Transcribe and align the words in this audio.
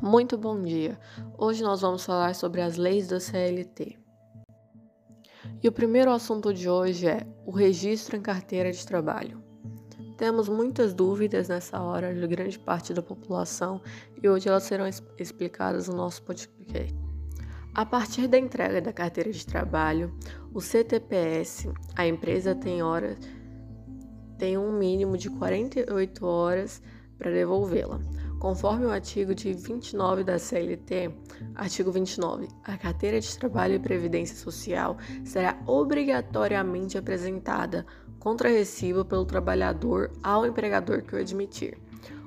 Muito 0.00 0.38
bom 0.38 0.60
dia! 0.62 0.98
Hoje 1.36 1.62
nós 1.62 1.80
vamos 1.80 2.04
falar 2.04 2.34
sobre 2.34 2.60
as 2.60 2.76
leis 2.76 3.08
da 3.08 3.20
CLT. 3.20 3.98
E 5.62 5.68
o 5.68 5.72
primeiro 5.72 6.10
assunto 6.10 6.52
de 6.52 6.68
hoje 6.68 7.06
é 7.06 7.26
o 7.44 7.50
registro 7.50 8.16
em 8.16 8.20
carteira 8.20 8.72
de 8.72 8.86
trabalho. 8.86 9.42
Temos 10.16 10.48
muitas 10.48 10.94
dúvidas 10.94 11.48
nessa 11.48 11.80
hora 11.80 12.14
de 12.14 12.26
grande 12.26 12.58
parte 12.58 12.94
da 12.94 13.02
população 13.02 13.80
e 14.22 14.28
hoje 14.28 14.48
elas 14.48 14.62
serão 14.62 14.86
explicadas 15.18 15.88
no 15.88 15.96
nosso 15.96 16.22
podcast. 16.22 16.94
A 17.74 17.84
partir 17.84 18.26
da 18.28 18.38
entrega 18.38 18.80
da 18.80 18.92
carteira 18.92 19.30
de 19.30 19.44
trabalho, 19.44 20.16
o 20.52 20.60
CTPS, 20.60 21.68
a 21.96 22.06
empresa 22.06 22.54
tem 22.54 22.82
horas 22.82 23.18
tem 24.42 24.58
um 24.58 24.76
mínimo 24.76 25.16
de 25.16 25.30
48 25.30 26.26
horas 26.26 26.82
para 27.16 27.30
devolvê-la. 27.30 28.00
Conforme 28.42 28.86
o 28.86 28.90
artigo 28.90 29.36
de 29.36 29.52
29 29.52 30.24
da 30.24 30.36
CLT, 30.36 31.14
artigo 31.54 31.92
29, 31.92 32.48
a 32.64 32.76
carteira 32.76 33.20
de 33.20 33.38
trabalho 33.38 33.74
e 33.74 33.78
previdência 33.78 34.34
social 34.34 34.96
será 35.24 35.56
obrigatoriamente 35.64 36.98
apresentada 36.98 37.86
contra 38.18 38.48
recibo 38.48 39.04
pelo 39.04 39.24
trabalhador 39.24 40.10
ao 40.24 40.44
empregador 40.44 41.02
que 41.02 41.14
o 41.14 41.20
admitir, 41.20 41.78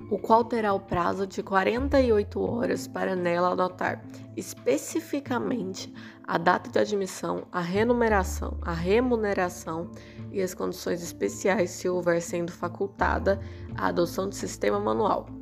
o 0.09 0.17
qual 0.17 0.45
terá 0.45 0.71
o 0.71 0.79
prazo 0.79 1.27
de 1.27 1.43
48 1.43 2.39
horas 2.39 2.87
para 2.87 3.13
nela 3.13 3.49
anotar 3.49 4.01
especificamente 4.37 5.93
a 6.25 6.37
data 6.37 6.69
de 6.69 6.79
admissão, 6.79 7.45
a 7.51 7.59
a 7.59 8.73
remuneração 8.73 9.91
e 10.31 10.41
as 10.41 10.53
condições 10.53 11.03
especiais 11.03 11.71
se 11.71 11.89
houver 11.89 12.21
sendo 12.21 12.53
facultada 12.53 13.37
a 13.75 13.87
adoção 13.87 14.29
de 14.29 14.37
sistema 14.37 14.79
manual 14.79 15.34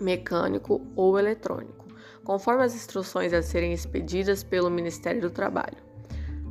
mecânico 0.00 0.80
ou 0.94 1.18
eletrônico, 1.18 1.86
conforme 2.24 2.64
as 2.64 2.74
instruções 2.74 3.32
a 3.32 3.42
serem 3.42 3.72
expedidas 3.72 4.42
pelo 4.42 4.70
Ministério 4.70 5.20
do 5.20 5.30
Trabalho. 5.30 5.76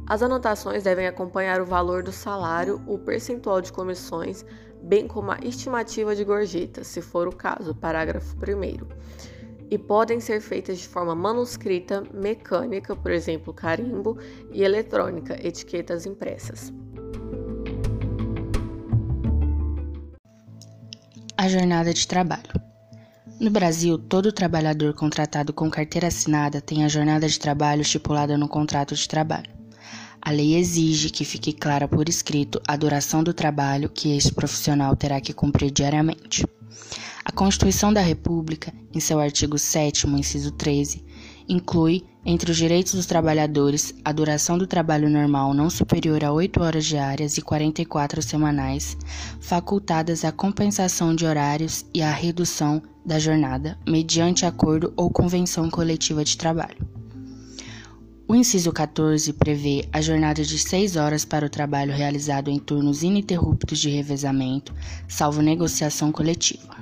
As 0.06 0.22
anotações 0.22 0.84
devem 0.84 1.08
acompanhar 1.08 1.62
o 1.62 1.66
valor 1.66 2.04
do 2.04 2.12
salário, 2.12 2.82
o 2.86 2.98
percentual 2.98 3.62
de 3.62 3.72
comissões, 3.72 4.46
bem 4.82 5.08
como 5.08 5.32
a 5.32 5.40
estimativa 5.42 6.14
de 6.14 6.26
gorjeta, 6.26 6.84
se 6.84 7.02
for 7.02 7.28
o 7.28 7.36
caso, 7.36 7.74
parágrafo 7.74 8.36
1. 8.36 8.86
E 9.72 9.78
podem 9.78 10.20
ser 10.20 10.42
feitas 10.42 10.80
de 10.80 10.88
forma 10.88 11.16
manuscrita, 11.16 12.04
mecânica, 12.14 12.96
por 12.96 13.12
exemplo, 13.12 13.54
carimbo, 13.54 14.18
e 14.52 14.62
eletrônica, 14.62 15.36
etiquetas 15.42 16.06
impressas. 16.06 16.72
A 21.38 21.48
jornada 21.48 21.94
de 21.94 22.08
trabalho. 22.08 22.73
No 23.40 23.50
Brasil, 23.50 23.98
todo 23.98 24.32
trabalhador 24.32 24.94
contratado 24.94 25.52
com 25.52 25.70
carteira 25.70 26.08
assinada 26.08 26.62
tem 26.62 26.86
a 26.86 26.88
jornada 26.88 27.28
de 27.28 27.40
trabalho 27.40 27.82
estipulada 27.82 28.38
no 28.38 28.48
contrato 28.48 28.96
de 28.96 29.08
trabalho. 29.08 29.52
A 30.22 30.32
lei 30.32 30.56
exige 30.56 31.10
que 31.10 31.26
fique 31.26 31.52
clara 31.52 31.88
por 31.88 32.08
escrito 32.08 32.62
a 32.68 32.78
duração 32.78 33.24
do 33.24 33.34
trabalho 33.34 33.90
que 33.90 34.16
este 34.16 34.32
profissional 34.32 34.96
terá 34.96 35.20
que 35.20 35.34
cumprir 35.34 35.72
diariamente. 35.72 36.46
A 37.26 37.32
Constituição 37.32 37.92
da 37.92 38.02
República, 38.02 38.72
em 38.94 39.00
seu 39.00 39.20
artigo 39.20 39.58
7, 39.58 40.08
inciso 40.08 40.52
13, 40.52 41.04
inclui, 41.50 42.06
entre 42.24 42.52
os 42.52 42.58
direitos 42.58 42.94
dos 42.94 43.06
trabalhadores, 43.06 43.94
a 44.06 44.12
duração 44.12 44.58
do 44.58 44.68
trabalho 44.68 45.10
normal 45.10 45.54
não 45.54 45.70
superior 45.70 46.24
a 46.24 46.32
8 46.32 46.62
horas 46.62 46.86
diárias 46.86 47.38
e 47.38 47.42
44 47.42 48.22
semanais, 48.22 48.96
facultadas 49.42 50.24
a 50.24 50.32
compensação 50.32 51.14
de 51.16 51.26
horários 51.26 51.86
e 51.94 52.02
a 52.02 52.12
redução 52.12 52.82
da 53.06 53.20
jornada, 53.20 53.78
mediante 53.88 54.46
acordo 54.46 54.94
ou 54.96 55.10
convenção 55.10 55.70
coletiva 55.70 56.24
de 56.24 56.38
trabalho. 56.38 56.94
O 58.28 58.36
inciso 58.36 58.72
14 58.72 59.34
prevê 59.34 59.88
a 59.92 60.02
jornada 60.02 60.44
de 60.44 60.58
6 60.58 60.96
horas 60.96 61.26
para 61.26 61.46
o 61.46 61.50
trabalho 61.50 61.94
realizado 61.94 62.50
em 62.50 62.58
turnos 62.58 63.04
ininterruptos 63.04 63.78
de 63.80 63.90
revezamento, 63.90 64.74
salvo 65.08 65.42
negociação 65.42 66.12
coletiva. 66.12 66.76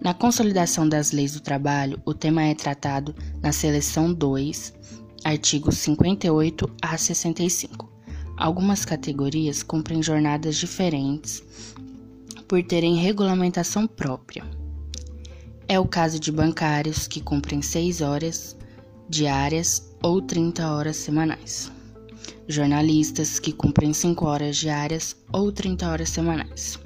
Na 0.00 0.14
consolidação 0.14 0.88
das 0.88 1.12
leis 1.12 1.34
do 1.34 1.40
trabalho, 1.40 2.00
o 2.06 2.14
tema 2.14 2.42
é 2.42 2.54
tratado 2.54 3.14
na 3.42 3.52
seleção 3.52 4.12
2, 4.12 4.72
artigos 5.22 5.76
58 5.76 6.70
a 6.80 6.96
65. 6.96 7.88
Algumas 8.34 8.86
categorias 8.86 9.62
cumprem 9.62 10.02
jornadas 10.02 10.56
diferentes 10.56 11.42
por 12.48 12.62
terem 12.62 12.96
regulamentação 12.96 13.86
própria. 13.86 14.42
É 15.70 15.78
o 15.78 15.86
caso 15.86 16.18
de 16.18 16.32
bancários 16.32 17.06
que 17.06 17.20
cumprem 17.20 17.62
6 17.62 18.00
horas 18.00 18.56
diárias 19.08 19.88
ou 20.02 20.20
30 20.20 20.68
horas 20.68 20.96
semanais. 20.96 21.70
Jornalistas 22.48 23.38
que 23.38 23.52
cumprem 23.52 23.92
5 23.92 24.26
horas 24.26 24.56
diárias 24.56 25.14
ou 25.32 25.52
30 25.52 25.88
horas 25.88 26.10
semanais. 26.10 26.76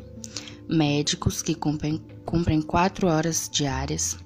Médicos 0.69 1.41
que 1.41 1.55
cumprem, 1.55 1.99
cumprem 2.27 2.61
4 2.61 3.09
horas 3.09 3.49
diárias. 3.51 4.19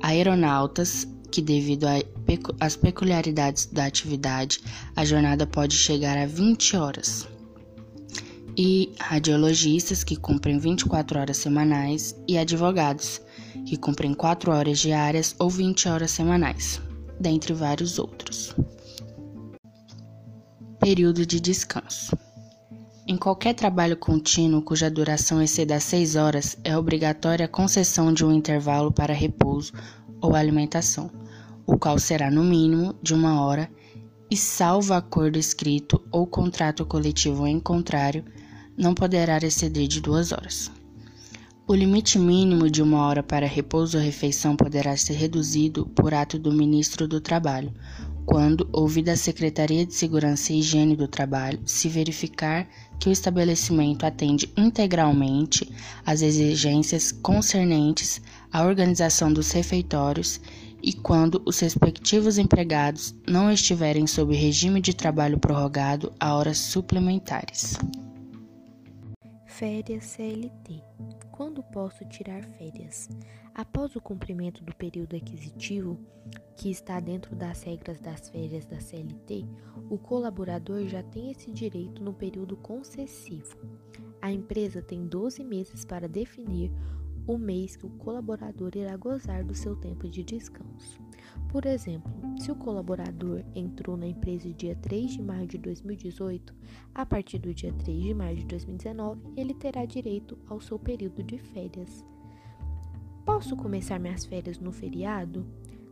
Aeronautas 0.00 1.04
que, 1.32 1.42
devido 1.42 1.88
às 2.60 2.76
peculiaridades 2.76 3.66
da 3.66 3.86
atividade, 3.86 4.60
a 4.94 5.04
jornada 5.04 5.44
pode 5.44 5.74
chegar 5.74 6.16
a 6.16 6.26
20 6.26 6.76
horas. 6.76 7.26
E 8.56 8.92
radiologistas 9.00 10.04
que 10.04 10.14
cumprem 10.14 10.60
24 10.60 11.18
horas 11.18 11.38
semanais 11.38 12.14
e 12.28 12.38
advogados 12.38 13.20
que 13.66 13.76
cumprem 13.76 14.14
4 14.14 14.52
horas 14.52 14.78
diárias 14.78 15.34
ou 15.38 15.48
20 15.48 15.88
horas 15.88 16.10
semanais, 16.10 16.80
dentre 17.18 17.52
vários 17.52 17.98
outros. 17.98 18.54
Período 20.78 21.24
de 21.24 21.40
descanso. 21.40 22.16
Em 23.06 23.16
qualquer 23.16 23.54
trabalho 23.54 23.96
contínuo 23.96 24.62
cuja 24.62 24.90
duração 24.90 25.42
exceda 25.42 25.78
6 25.80 26.16
horas, 26.16 26.56
é 26.64 26.76
obrigatória 26.76 27.46
a 27.46 27.48
concessão 27.48 28.12
de 28.12 28.24
um 28.24 28.32
intervalo 28.32 28.92
para 28.92 29.12
repouso 29.12 29.72
ou 30.20 30.36
alimentação, 30.36 31.10
o 31.66 31.76
qual 31.76 31.98
será 31.98 32.30
no 32.30 32.44
mínimo 32.44 32.94
de 33.02 33.12
uma 33.12 33.42
hora 33.42 33.70
e, 34.30 34.36
salvo 34.36 34.94
acordo 34.94 35.38
escrito 35.38 36.02
ou 36.10 36.26
contrato 36.26 36.86
coletivo 36.86 37.46
em 37.46 37.60
contrário, 37.60 38.24
não 38.76 38.94
poderá 38.94 39.36
exceder 39.38 39.86
de 39.86 40.00
duas 40.00 40.32
horas. 40.32 40.70
O 41.64 41.74
limite 41.76 42.18
mínimo 42.18 42.68
de 42.68 42.82
uma 42.82 43.06
hora 43.06 43.22
para 43.22 43.46
repouso 43.46 43.96
ou 43.96 44.02
refeição 44.02 44.56
poderá 44.56 44.96
ser 44.96 45.12
reduzido 45.12 45.86
por 45.86 46.12
ato 46.12 46.36
do 46.36 46.52
Ministro 46.52 47.06
do 47.06 47.20
Trabalho, 47.20 47.72
quando, 48.26 48.68
ouvida 48.72 49.12
a 49.12 49.16
Secretaria 49.16 49.86
de 49.86 49.94
Segurança 49.94 50.52
e 50.52 50.58
Higiene 50.58 50.96
do 50.96 51.06
Trabalho, 51.06 51.60
se 51.64 51.88
verificar 51.88 52.68
que 52.98 53.08
o 53.08 53.12
estabelecimento 53.12 54.04
atende 54.04 54.52
integralmente 54.56 55.70
às 56.04 56.20
exigências 56.20 57.12
concernentes 57.12 58.20
à 58.52 58.64
organização 58.64 59.32
dos 59.32 59.52
refeitórios 59.52 60.40
e 60.82 60.92
quando 60.92 61.40
os 61.46 61.60
respectivos 61.60 62.38
empregados 62.38 63.14
não 63.26 63.52
estiverem 63.52 64.06
sob 64.08 64.34
regime 64.34 64.80
de 64.80 64.94
trabalho 64.94 65.38
prorrogado 65.38 66.12
a 66.18 66.34
horas 66.34 66.58
suplementares. 66.58 67.76
Férias 69.58 70.04
CLT. 70.06 70.82
Quando 71.30 71.62
posso 71.62 72.06
tirar 72.06 72.42
férias? 72.42 73.10
Após 73.54 73.94
o 73.94 74.00
cumprimento 74.00 74.64
do 74.64 74.74
período 74.74 75.14
aquisitivo, 75.14 76.00
que 76.56 76.70
está 76.70 76.98
dentro 76.98 77.36
das 77.36 77.62
regras 77.62 78.00
das 78.00 78.30
férias 78.30 78.64
da 78.64 78.80
CLT, 78.80 79.44
o 79.90 79.98
colaborador 79.98 80.88
já 80.88 81.02
tem 81.02 81.30
esse 81.30 81.52
direito 81.52 82.02
no 82.02 82.14
período 82.14 82.56
concessivo. 82.56 83.54
A 84.22 84.32
empresa 84.32 84.80
tem 84.80 85.06
12 85.06 85.44
meses 85.44 85.84
para 85.84 86.08
definir 86.08 86.72
o 87.26 87.36
mês 87.36 87.76
que 87.76 87.84
o 87.84 87.90
colaborador 87.90 88.70
irá 88.74 88.96
gozar 88.96 89.44
do 89.44 89.54
seu 89.54 89.76
tempo 89.76 90.08
de 90.08 90.24
descanso. 90.24 90.98
Por 91.52 91.66
exemplo, 91.66 92.10
se 92.38 92.50
o 92.50 92.56
colaborador 92.56 93.44
entrou 93.54 93.94
na 93.94 94.06
empresa 94.06 94.50
dia 94.54 94.74
3 94.74 95.10
de 95.10 95.22
maio 95.22 95.46
de 95.46 95.58
2018, 95.58 96.54
a 96.94 97.04
partir 97.04 97.38
do 97.38 97.52
dia 97.52 97.70
3 97.74 98.04
de 98.04 98.14
maio 98.14 98.38
de 98.38 98.46
2019, 98.46 99.20
ele 99.36 99.52
terá 99.52 99.84
direito 99.84 100.38
ao 100.48 100.62
seu 100.62 100.78
período 100.78 101.22
de 101.22 101.36
férias. 101.36 102.02
Posso 103.26 103.54
começar 103.54 103.98
minhas 103.98 104.24
férias 104.24 104.58
no 104.58 104.72
feriado? 104.72 105.46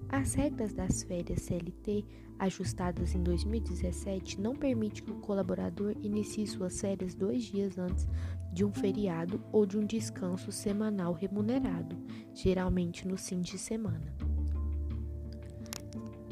As 0.09 0.33
regras 0.33 0.73
das 0.73 1.03
férias 1.03 1.43
CLT, 1.43 2.07
ajustadas 2.39 3.15
em 3.15 3.23
2017, 3.23 4.41
não 4.41 4.57
permitem 4.57 5.05
que 5.05 5.13
o 5.13 5.21
colaborador 5.21 5.95
inicie 6.01 6.47
suas 6.47 6.81
férias 6.81 7.15
dois 7.15 7.45
dias 7.45 7.77
antes 7.77 8.09
de 8.51 8.65
um 8.65 8.73
feriado 8.73 9.45
ou 9.53 9.67
de 9.67 9.77
um 9.77 9.85
descanso 9.85 10.51
semanal 10.51 11.13
remunerado, 11.13 11.99
geralmente 12.33 13.07
no 13.07 13.19
fim 13.19 13.43
de 13.43 13.59
semana. 13.59 14.30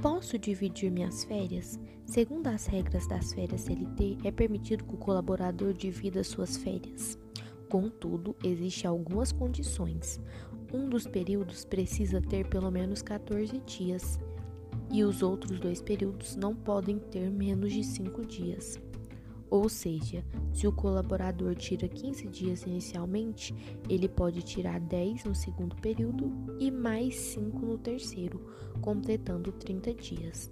Posso 0.00 0.38
dividir 0.38 0.92
minhas 0.92 1.24
férias? 1.24 1.78
Segundo 2.06 2.46
as 2.46 2.66
regras 2.66 3.08
das 3.08 3.32
férias 3.32 3.62
CLT, 3.62 4.18
é 4.22 4.30
permitido 4.30 4.84
que 4.84 4.94
o 4.94 4.98
colaborador 4.98 5.72
divida 5.72 6.22
suas 6.22 6.56
férias. 6.56 7.18
Contudo, 7.68 8.36
existem 8.44 8.88
algumas 8.88 9.32
condições. 9.32 10.20
um 10.72 10.88
dos 10.88 11.06
períodos 11.06 11.64
precisa 11.64 12.20
ter 12.20 12.46
pelo 12.46 12.70
menos 12.70 13.02
14 13.02 13.58
dias 13.60 14.20
e 14.92 15.02
os 15.02 15.22
outros 15.22 15.58
dois 15.58 15.82
períodos 15.82 16.36
não 16.36 16.54
podem 16.54 16.98
ter 16.98 17.28
menos 17.30 17.72
de 17.72 17.82
5 17.82 18.24
dias. 18.24 18.78
Ou 19.50 19.68
seja, 19.68 20.24
se 20.52 20.66
o 20.66 20.72
colaborador 20.72 21.54
tira 21.54 21.88
15 21.88 22.28
dias 22.28 22.62
inicialmente, 22.64 23.54
ele 23.88 24.08
pode 24.08 24.42
tirar 24.42 24.78
10 24.78 25.24
no 25.24 25.34
segundo 25.34 25.74
período 25.76 26.30
e 26.60 26.70
mais 26.70 27.16
5 27.16 27.58
no 27.58 27.78
terceiro, 27.78 28.44
completando 28.80 29.52
30 29.52 29.94
dias. 29.94 30.50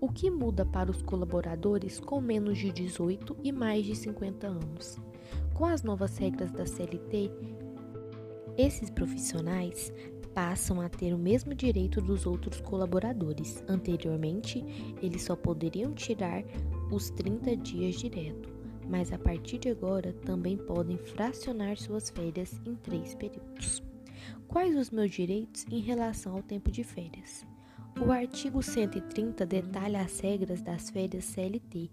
O 0.00 0.08
que 0.08 0.30
muda 0.30 0.64
para 0.64 0.90
os 0.90 1.02
colaboradores 1.02 2.00
com 2.00 2.20
menos 2.20 2.58
de 2.58 2.72
18 2.72 3.36
e 3.44 3.52
mais 3.52 3.84
de 3.84 3.94
50 3.94 4.46
anos? 4.46 4.96
Com 5.54 5.66
as 5.66 5.82
novas 5.82 6.16
regras 6.16 6.50
da 6.50 6.66
CLT, 6.66 7.30
esses 8.56 8.90
profissionais 8.90 9.92
passam 10.34 10.80
a 10.80 10.88
ter 10.88 11.14
o 11.14 11.18
mesmo 11.18 11.54
direito 11.54 12.00
dos 12.00 12.26
outros 12.26 12.60
colaboradores. 12.60 13.62
Anteriormente, 13.68 14.64
eles 15.00 15.22
só 15.22 15.36
poderiam 15.36 15.92
tirar 15.92 16.42
os 16.94 17.08
30 17.10 17.56
dias 17.56 17.94
direto, 17.94 18.50
mas 18.88 19.12
a 19.12 19.18
partir 19.18 19.58
de 19.58 19.70
agora 19.70 20.12
também 20.12 20.58
podem 20.58 20.98
fracionar 20.98 21.78
suas 21.78 22.10
férias 22.10 22.60
em 22.66 22.74
três 22.74 23.14
períodos. 23.14 23.82
Quais 24.46 24.76
os 24.76 24.90
meus 24.90 25.10
direitos 25.10 25.64
em 25.70 25.80
relação 25.80 26.34
ao 26.34 26.42
tempo 26.42 26.70
de 26.70 26.84
férias? 26.84 27.46
O 28.04 28.12
artigo 28.12 28.62
130 28.62 29.46
detalha 29.46 30.02
as 30.02 30.20
regras 30.20 30.60
das 30.60 30.90
férias 30.90 31.24
CLT 31.24 31.90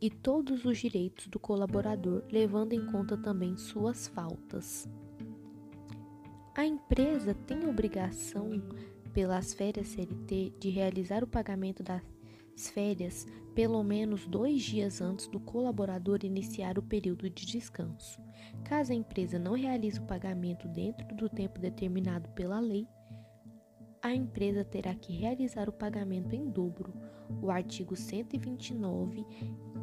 e 0.00 0.10
todos 0.10 0.64
os 0.66 0.78
direitos 0.78 1.28
do 1.28 1.38
colaborador, 1.38 2.22
levando 2.30 2.74
em 2.74 2.84
conta 2.86 3.16
também 3.16 3.56
suas 3.56 4.06
faltas. 4.08 4.88
A 6.54 6.66
empresa 6.66 7.34
tem 7.46 7.66
obrigação, 7.66 8.50
pelas 9.14 9.54
férias 9.54 9.88
CLT, 9.88 10.52
de 10.58 10.68
realizar 10.68 11.24
o 11.24 11.26
pagamento 11.26 11.82
das 11.82 12.02
férias 12.56 13.26
pelo 13.54 13.82
menos 13.82 14.26
dois 14.26 14.62
dias 14.62 15.00
antes 15.00 15.26
do 15.26 15.38
colaborador 15.38 16.20
iniciar 16.24 16.78
o 16.78 16.82
período 16.82 17.28
de 17.28 17.46
descanso. 17.46 18.20
Caso 18.64 18.92
a 18.92 18.94
empresa 18.94 19.38
não 19.38 19.54
realize 19.54 19.98
o 19.98 20.06
pagamento 20.06 20.66
dentro 20.68 21.14
do 21.14 21.28
tempo 21.28 21.58
determinado 21.58 22.28
pela 22.30 22.60
lei, 22.60 22.86
a 24.02 24.12
empresa 24.12 24.64
terá 24.64 24.94
que 24.94 25.12
realizar 25.12 25.68
o 25.68 25.72
pagamento 25.72 26.34
em 26.34 26.50
dobro. 26.50 26.92
O 27.40 27.50
artigo 27.50 27.94
129 27.94 29.24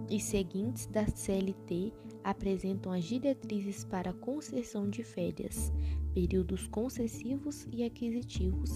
e 0.09 0.19
seguintes 0.19 0.87
da 0.87 1.07
CLT 1.07 1.93
apresentam 2.23 2.91
as 2.91 3.05
diretrizes 3.05 3.85
para 3.85 4.11
concessão 4.11 4.89
de 4.89 5.03
férias, 5.03 5.71
períodos 6.13 6.67
concessivos 6.67 7.65
e 7.71 7.83
aquisitivos 7.83 8.71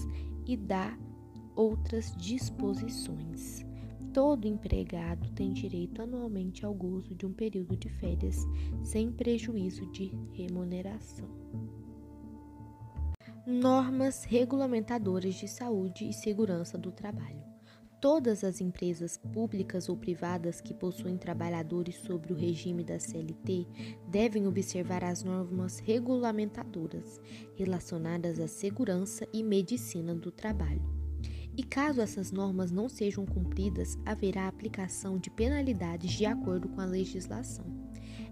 e 0.46 0.56
dá 0.56 0.98
outras 1.54 2.16
disposições. 2.16 3.73
Todo 4.14 4.46
empregado 4.46 5.28
tem 5.32 5.52
direito 5.52 6.00
anualmente 6.00 6.64
ao 6.64 6.72
gozo 6.72 7.16
de 7.16 7.26
um 7.26 7.32
período 7.32 7.76
de 7.76 7.88
férias 7.88 8.36
sem 8.84 9.10
prejuízo 9.10 9.90
de 9.90 10.12
remuneração. 10.30 11.28
Normas 13.44 14.22
regulamentadoras 14.22 15.34
de 15.34 15.48
saúde 15.48 16.08
e 16.08 16.12
segurança 16.12 16.78
do 16.78 16.92
trabalho. 16.92 17.42
Todas 18.00 18.44
as 18.44 18.60
empresas 18.60 19.18
públicas 19.18 19.88
ou 19.88 19.96
privadas 19.96 20.60
que 20.60 20.72
possuem 20.72 21.18
trabalhadores 21.18 21.96
sobre 21.96 22.32
o 22.32 22.36
regime 22.36 22.84
da 22.84 23.00
CLT 23.00 23.66
devem 24.06 24.46
observar 24.46 25.02
as 25.02 25.24
normas 25.24 25.80
regulamentadoras 25.80 27.20
relacionadas 27.56 28.38
à 28.38 28.46
segurança 28.46 29.26
e 29.32 29.42
medicina 29.42 30.14
do 30.14 30.30
trabalho. 30.30 30.93
E 31.56 31.62
caso 31.62 32.00
essas 32.00 32.32
normas 32.32 32.72
não 32.72 32.88
sejam 32.88 33.24
cumpridas, 33.24 33.96
haverá 34.04 34.48
aplicação 34.48 35.18
de 35.18 35.30
penalidades 35.30 36.10
de 36.12 36.26
acordo 36.26 36.68
com 36.68 36.80
a 36.80 36.84
legislação. 36.84 37.64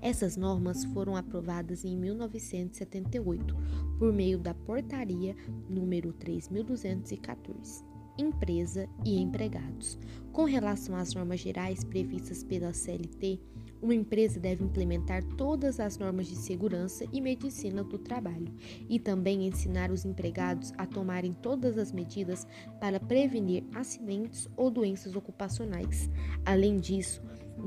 Essas 0.00 0.36
normas 0.36 0.84
foram 0.86 1.16
aprovadas 1.16 1.84
em 1.84 1.96
1978 1.96 3.56
por 3.98 4.12
meio 4.12 4.38
da 4.38 4.52
Portaria 4.52 5.36
número 5.68 6.12
3214 6.12 7.91
empresa 8.18 8.88
e 9.04 9.20
empregados. 9.20 9.98
Com 10.32 10.44
relação 10.44 10.96
às 10.96 11.14
normas 11.14 11.40
gerais 11.40 11.84
previstas 11.84 12.42
pela 12.42 12.72
CLT, 12.72 13.40
uma 13.82 13.94
empresa 13.94 14.38
deve 14.38 14.62
implementar 14.62 15.24
todas 15.36 15.80
as 15.80 15.98
normas 15.98 16.28
de 16.28 16.36
segurança 16.36 17.04
e 17.12 17.20
medicina 17.20 17.82
do 17.82 17.98
trabalho 17.98 18.46
e 18.88 19.00
também 19.00 19.46
ensinar 19.46 19.90
os 19.90 20.04
empregados 20.04 20.72
a 20.78 20.86
tomarem 20.86 21.32
todas 21.32 21.76
as 21.76 21.90
medidas 21.90 22.46
para 22.80 23.00
prevenir 23.00 23.64
acidentes 23.74 24.48
ou 24.56 24.70
doenças 24.70 25.16
ocupacionais. 25.16 26.08
Além 26.44 26.76
disso, 26.76 27.20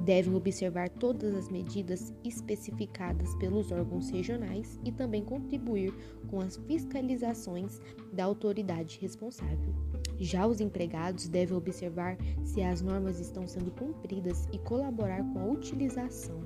devem 0.05 0.33
observar 0.33 0.89
todas 0.89 1.35
as 1.35 1.49
medidas 1.49 2.13
especificadas 2.23 3.35
pelos 3.35 3.71
órgãos 3.71 4.09
regionais 4.09 4.79
e 4.85 4.91
também 4.91 5.23
contribuir 5.23 5.93
com 6.27 6.39
as 6.39 6.55
fiscalizações 6.57 7.79
da 8.13 8.23
autoridade 8.23 8.99
responsável. 9.01 9.94
Já 10.19 10.47
os 10.47 10.61
empregados 10.61 11.27
devem 11.27 11.57
observar 11.57 12.17
se 12.43 12.61
as 12.61 12.81
normas 12.81 13.19
estão 13.19 13.47
sendo 13.47 13.71
cumpridas 13.71 14.47
e 14.51 14.59
colaborar 14.59 15.23
com 15.33 15.39
a 15.39 15.45
utilização, 15.45 16.39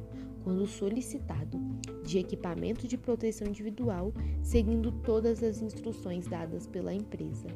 quando 0.44 0.66
solicitado, 0.66 1.60
de 2.04 2.18
equipamento 2.18 2.88
de 2.88 2.98
proteção 2.98 3.48
individual, 3.48 4.14
seguindo 4.42 4.92
todas 4.92 5.44
as 5.44 5.62
instruções 5.62 6.28
dadas 6.28 6.66
pela 6.66 6.94
empresa. 6.94 7.48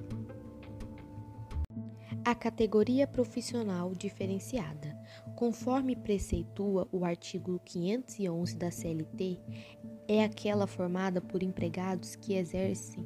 A 2.26 2.34
categoria 2.34 3.06
profissional 3.06 3.94
diferenciada. 3.94 4.98
Conforme 5.36 5.94
preceitua 5.96 6.88
o 6.90 7.04
artigo 7.04 7.60
511 7.66 8.56
da 8.56 8.72
CLT, 8.72 9.40
é 10.08 10.24
aquela 10.24 10.66
formada 10.66 11.20
por 11.20 11.44
empregados 11.44 12.16
que 12.16 12.34
exercem 12.36 13.06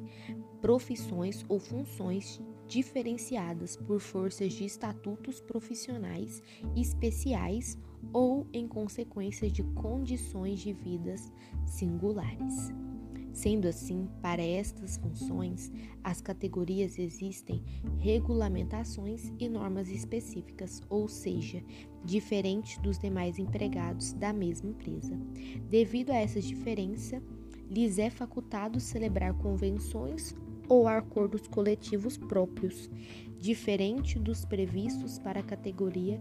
profissões 0.60 1.44
ou 1.48 1.58
funções 1.58 2.40
diferenciadas 2.68 3.76
por 3.76 3.98
forças 3.98 4.52
de 4.52 4.66
estatutos 4.66 5.40
profissionais 5.40 6.42
especiais 6.76 7.78
ou 8.12 8.46
em 8.52 8.68
consequência 8.68 9.50
de 9.50 9.62
condições 9.62 10.60
de 10.60 10.72
vidas 10.72 11.32
singulares. 11.66 12.70
Sendo 13.32 13.68
assim, 13.68 14.08
para 14.20 14.42
estas 14.42 14.96
funções, 14.96 15.70
as 16.02 16.20
categorias 16.20 16.98
existem 16.98 17.62
regulamentações 17.98 19.32
e 19.38 19.48
normas 19.48 19.88
específicas, 19.90 20.82
ou 20.88 21.06
seja, 21.08 21.62
diferentes 22.04 22.78
dos 22.78 22.98
demais 22.98 23.38
empregados 23.38 24.12
da 24.12 24.32
mesma 24.32 24.70
empresa. 24.70 25.16
Devido 25.70 26.10
a 26.10 26.16
essa 26.16 26.40
diferença, 26.40 27.22
lhes 27.70 27.98
é 27.98 28.10
facultado 28.10 28.80
celebrar 28.80 29.34
convenções 29.34 30.34
ou 30.68 30.86
acordos 30.86 31.46
coletivos 31.48 32.16
próprios, 32.16 32.90
diferente 33.38 34.18
dos 34.18 34.44
previstos 34.44 35.18
para 35.18 35.40
a 35.40 35.42
categoria 35.42 36.20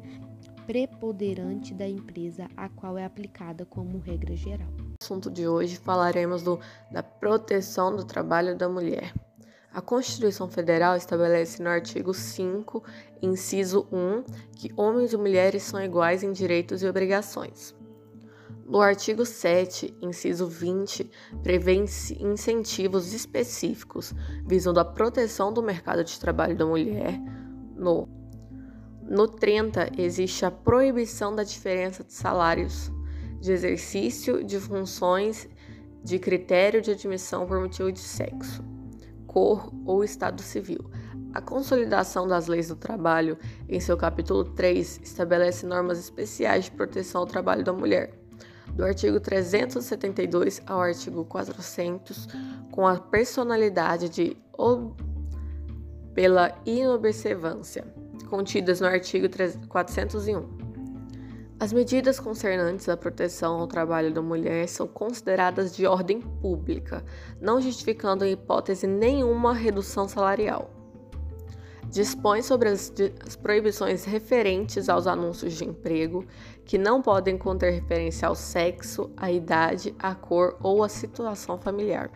preponderante 0.68 1.74
da 1.74 1.88
empresa 1.88 2.50
a 2.56 2.68
qual 2.68 2.98
é 2.98 3.06
aplicada 3.06 3.66
como 3.66 4.00
regra 4.00 4.36
geral. 4.36 4.68
No 4.78 4.96
assunto 5.02 5.32
de 5.32 5.48
hoje 5.48 5.78
falaremos 5.78 6.44
do, 6.44 6.60
da 6.92 7.02
proteção 7.02 7.96
do 7.96 8.04
trabalho 8.04 8.56
da 8.56 8.68
mulher. 8.68 9.14
A 9.74 9.82
Constituição 9.82 10.50
Federal 10.50 10.98
estabelece 10.98 11.62
no 11.62 11.70
artigo 11.70 12.14
5, 12.14 12.84
inciso 13.22 13.88
1, 13.92 14.24
que 14.56 14.74
homens 14.76 15.14
e 15.14 15.18
mulheres 15.18 15.64
são 15.64 15.82
iguais 15.82 16.24
em 16.24 16.32
direitos 16.32 16.82
e 16.82 16.88
obrigações. 16.88 17.77
No 18.68 18.82
artigo 18.82 19.26
7, 19.26 19.96
inciso 20.02 20.46
20, 20.46 21.10
prevê 21.42 21.74
incentivos 22.20 23.14
específicos 23.14 24.14
visando 24.46 24.78
a 24.82 24.84
proteção 24.84 25.54
do 25.54 25.64
mercado 25.64 26.04
de 26.04 26.20
trabalho 26.20 26.54
da 26.54 26.66
mulher. 26.66 27.18
No, 27.78 28.10
no 29.04 29.26
30, 29.26 29.92
existe 29.98 30.46
a 30.46 30.52
proibição 30.52 31.34
da 31.34 31.44
diferença 31.44 32.04
de 32.04 32.12
salários, 32.12 32.92
de 33.40 33.54
exercício 33.54 34.44
de 34.44 34.60
funções 34.60 35.48
de 36.04 36.20
critério 36.20 36.82
de 36.82 36.92
admissão 36.92 37.48
por 37.48 37.62
motivo 37.62 37.90
de 37.90 38.00
sexo, 38.00 38.62
cor 39.26 39.72
ou 39.86 40.04
estado 40.04 40.42
civil. 40.42 40.92
A 41.34 41.40
consolidação 41.40 42.28
das 42.28 42.48
leis 42.48 42.68
do 42.68 42.76
trabalho, 42.76 43.38
em 43.70 43.80
seu 43.80 43.96
capítulo 43.96 44.44
3, 44.44 45.00
estabelece 45.02 45.66
normas 45.66 45.98
especiais 45.98 46.66
de 46.66 46.72
proteção 46.72 47.22
ao 47.22 47.28
trabalho 47.28 47.64
da 47.64 47.72
mulher 47.72 48.17
do 48.74 48.84
artigo 48.84 49.20
372 49.20 50.62
ao 50.66 50.82
artigo 50.82 51.26
400, 51.26 52.28
com 52.72 52.86
a 52.86 52.98
personalidade 52.98 54.10
de 54.10 54.38
pela 56.14 56.52
inobservância, 56.66 57.86
contidas 58.30 58.82
no 58.82 58.88
artigo 58.88 59.28
401. 59.70 60.68
As 61.60 61.74
medidas 61.74 62.20
concernentes 62.20 62.88
à 62.88 62.96
proteção 62.96 63.60
ao 63.60 63.68
trabalho 63.68 64.14
da 64.14 64.22
mulher 64.22 64.68
são 64.68 64.88
consideradas 64.88 65.76
de 65.76 65.88
ordem 65.88 66.22
pública, 66.22 67.04
não 67.42 67.60
justificando 67.60 68.24
em 68.24 68.34
hipótese 68.34 68.86
nenhuma 68.86 69.54
redução 69.54 70.08
salarial. 70.08 70.70
Dispõe 71.90 72.44
sobre 72.44 72.70
as, 72.70 72.94
as, 73.26 73.36
proibições 73.36 74.04
referentes 74.04 74.88
aos 74.90 75.08
anúncios 75.08 75.54
de 75.54 75.66
emprego, 75.66 76.26
que 76.68 76.78
não 76.78 77.02
podem 77.02 77.38
conter 77.38 77.72
referência 77.72 78.28
ao 78.28 78.36
sexo, 78.36 79.10
à 79.18 79.32
idade, 79.32 79.96
à 79.98 80.14
cor 80.14 80.58
ou 80.62 80.84
à 80.84 80.90
situação 80.90 81.58
familiar, 81.58 82.12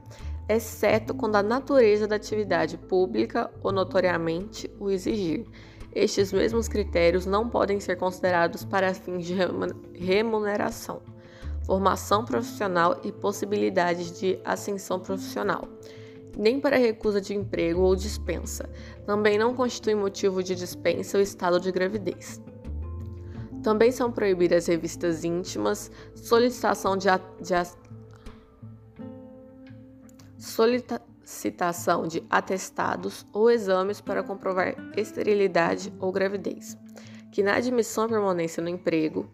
exceto 0.47 1.15
quando 1.15 1.37
a 1.37 1.43
natureza 1.43 2.07
da 2.07 2.17
atividade 2.17 2.77
pública 2.77 3.49
ou 3.63 3.71
notoriamente 3.71 4.69
o 4.79 4.91
exigir 4.91 5.45
estes 5.93 6.31
mesmos 6.31 6.69
critérios 6.69 7.25
não 7.25 7.49
podem 7.49 7.79
ser 7.79 7.97
considerados 7.97 8.63
para 8.63 8.93
fins 8.93 9.25
de 9.25 9.35
remuneração, 9.93 11.01
formação 11.65 12.23
profissional 12.23 12.99
e 13.03 13.11
possibilidades 13.11 14.17
de 14.17 14.39
ascensão 14.45 15.01
profissional, 15.01 15.67
nem 16.37 16.61
para 16.61 16.77
recusa 16.77 17.19
de 17.19 17.35
emprego 17.35 17.81
ou 17.81 17.93
dispensa. 17.93 18.69
Também 19.05 19.37
não 19.37 19.53
constitui 19.53 19.93
motivo 19.93 20.41
de 20.41 20.55
dispensa 20.55 21.17
o 21.17 21.21
estado 21.21 21.59
de 21.59 21.71
gravidez. 21.73 22.41
Também 23.63 23.91
são 23.91 24.11
proibidas 24.11 24.67
revistas 24.67 25.23
íntimas, 25.23 25.91
solicitação 26.15 26.97
de, 26.97 27.07
de 27.39 27.53
solicita 30.37 31.01
citação 31.23 32.07
de 32.07 32.23
atestados 32.29 33.25
ou 33.31 33.49
exames 33.49 34.01
para 34.01 34.23
comprovar 34.23 34.75
esterilidade 34.97 35.93
ou 35.99 36.11
gravidez, 36.11 36.77
que 37.31 37.41
na 37.41 37.55
admissão 37.55 38.05
e 38.05 38.09
permanência 38.09 38.61
no 38.61 38.69
emprego, 38.69 39.29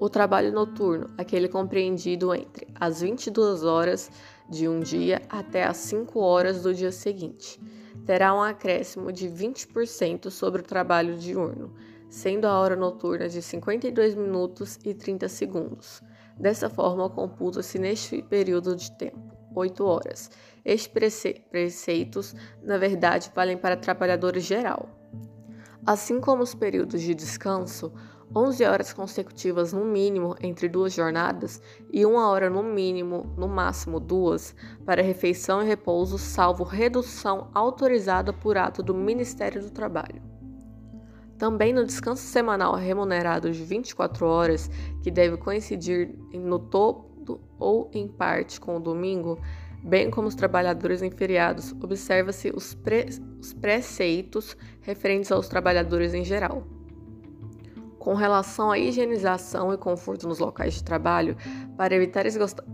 o 0.00 0.08
trabalho 0.08 0.52
noturno, 0.52 1.10
aquele 1.16 1.48
compreendido 1.48 2.34
entre 2.34 2.66
as 2.74 3.00
22 3.00 3.62
horas 3.64 4.10
de 4.48 4.68
um 4.68 4.80
dia 4.80 5.22
até 5.28 5.64
as 5.64 5.76
5 5.78 6.18
horas 6.18 6.62
do 6.62 6.74
dia 6.74 6.92
seguinte, 6.92 7.60
terá 8.04 8.34
um 8.34 8.42
acréscimo 8.42 9.12
de 9.12 9.28
20% 9.28 10.30
sobre 10.30 10.62
o 10.62 10.64
trabalho 10.64 11.16
diurno, 11.16 11.72
sendo 12.14 12.44
a 12.44 12.60
hora 12.60 12.76
noturna 12.76 13.28
de 13.28 13.42
52 13.42 14.14
minutos 14.14 14.78
e 14.84 14.94
30 14.94 15.28
segundos. 15.28 16.00
Dessa 16.38 16.70
forma, 16.70 17.10
computa-se 17.10 17.76
neste 17.76 18.22
período 18.22 18.76
de 18.76 18.92
tempo 18.92 19.36
8 19.52 19.84
horas. 19.84 20.30
Estes 20.64 21.34
preceitos, 21.50 22.34
na 22.62 22.78
verdade, 22.78 23.32
valem 23.34 23.58
para 23.58 23.76
trabalhadores 23.76 24.44
geral. 24.44 24.88
Assim 25.84 26.20
como 26.20 26.44
os 26.44 26.54
períodos 26.54 27.00
de 27.02 27.16
descanso, 27.16 27.92
11 28.34 28.64
horas 28.64 28.92
consecutivas 28.92 29.72
no 29.72 29.84
mínimo 29.84 30.36
entre 30.40 30.68
duas 30.68 30.94
jornadas 30.94 31.60
e 31.92 32.06
uma 32.06 32.30
hora 32.30 32.48
no 32.48 32.62
mínimo, 32.62 33.34
no 33.36 33.48
máximo 33.48 33.98
duas, 33.98 34.54
para 34.86 35.02
refeição 35.02 35.60
e 35.60 35.66
repouso, 35.66 36.16
salvo 36.16 36.62
redução 36.62 37.50
autorizada 37.52 38.32
por 38.32 38.56
ato 38.56 38.84
do 38.84 38.94
Ministério 38.94 39.60
do 39.60 39.70
Trabalho. 39.70 40.33
Também 41.38 41.72
no 41.72 41.84
descanso 41.84 42.22
semanal 42.22 42.74
remunerado 42.74 43.50
de 43.50 43.62
24 43.64 44.26
horas, 44.26 44.70
que 45.02 45.10
deve 45.10 45.36
coincidir 45.36 46.14
no 46.32 46.58
topo 46.58 47.40
ou 47.58 47.90
em 47.92 48.06
parte 48.06 48.60
com 48.60 48.76
o 48.76 48.80
domingo, 48.80 49.38
bem 49.82 50.10
como 50.10 50.28
os 50.28 50.34
trabalhadores 50.34 51.02
em 51.02 51.10
feriados, 51.10 51.72
observa-se 51.82 52.50
os, 52.50 52.74
pre 52.74 53.06
os 53.40 53.52
preceitos 53.52 54.56
referentes 54.80 55.32
aos 55.32 55.48
trabalhadores 55.48 56.14
em 56.14 56.24
geral. 56.24 56.66
Com 57.98 58.14
relação 58.14 58.70
à 58.70 58.78
higienização 58.78 59.72
e 59.72 59.78
conforto 59.78 60.28
nos 60.28 60.38
locais 60.38 60.74
de 60.74 60.84
trabalho, 60.84 61.36
para 61.74 61.94
evitar 61.94 62.26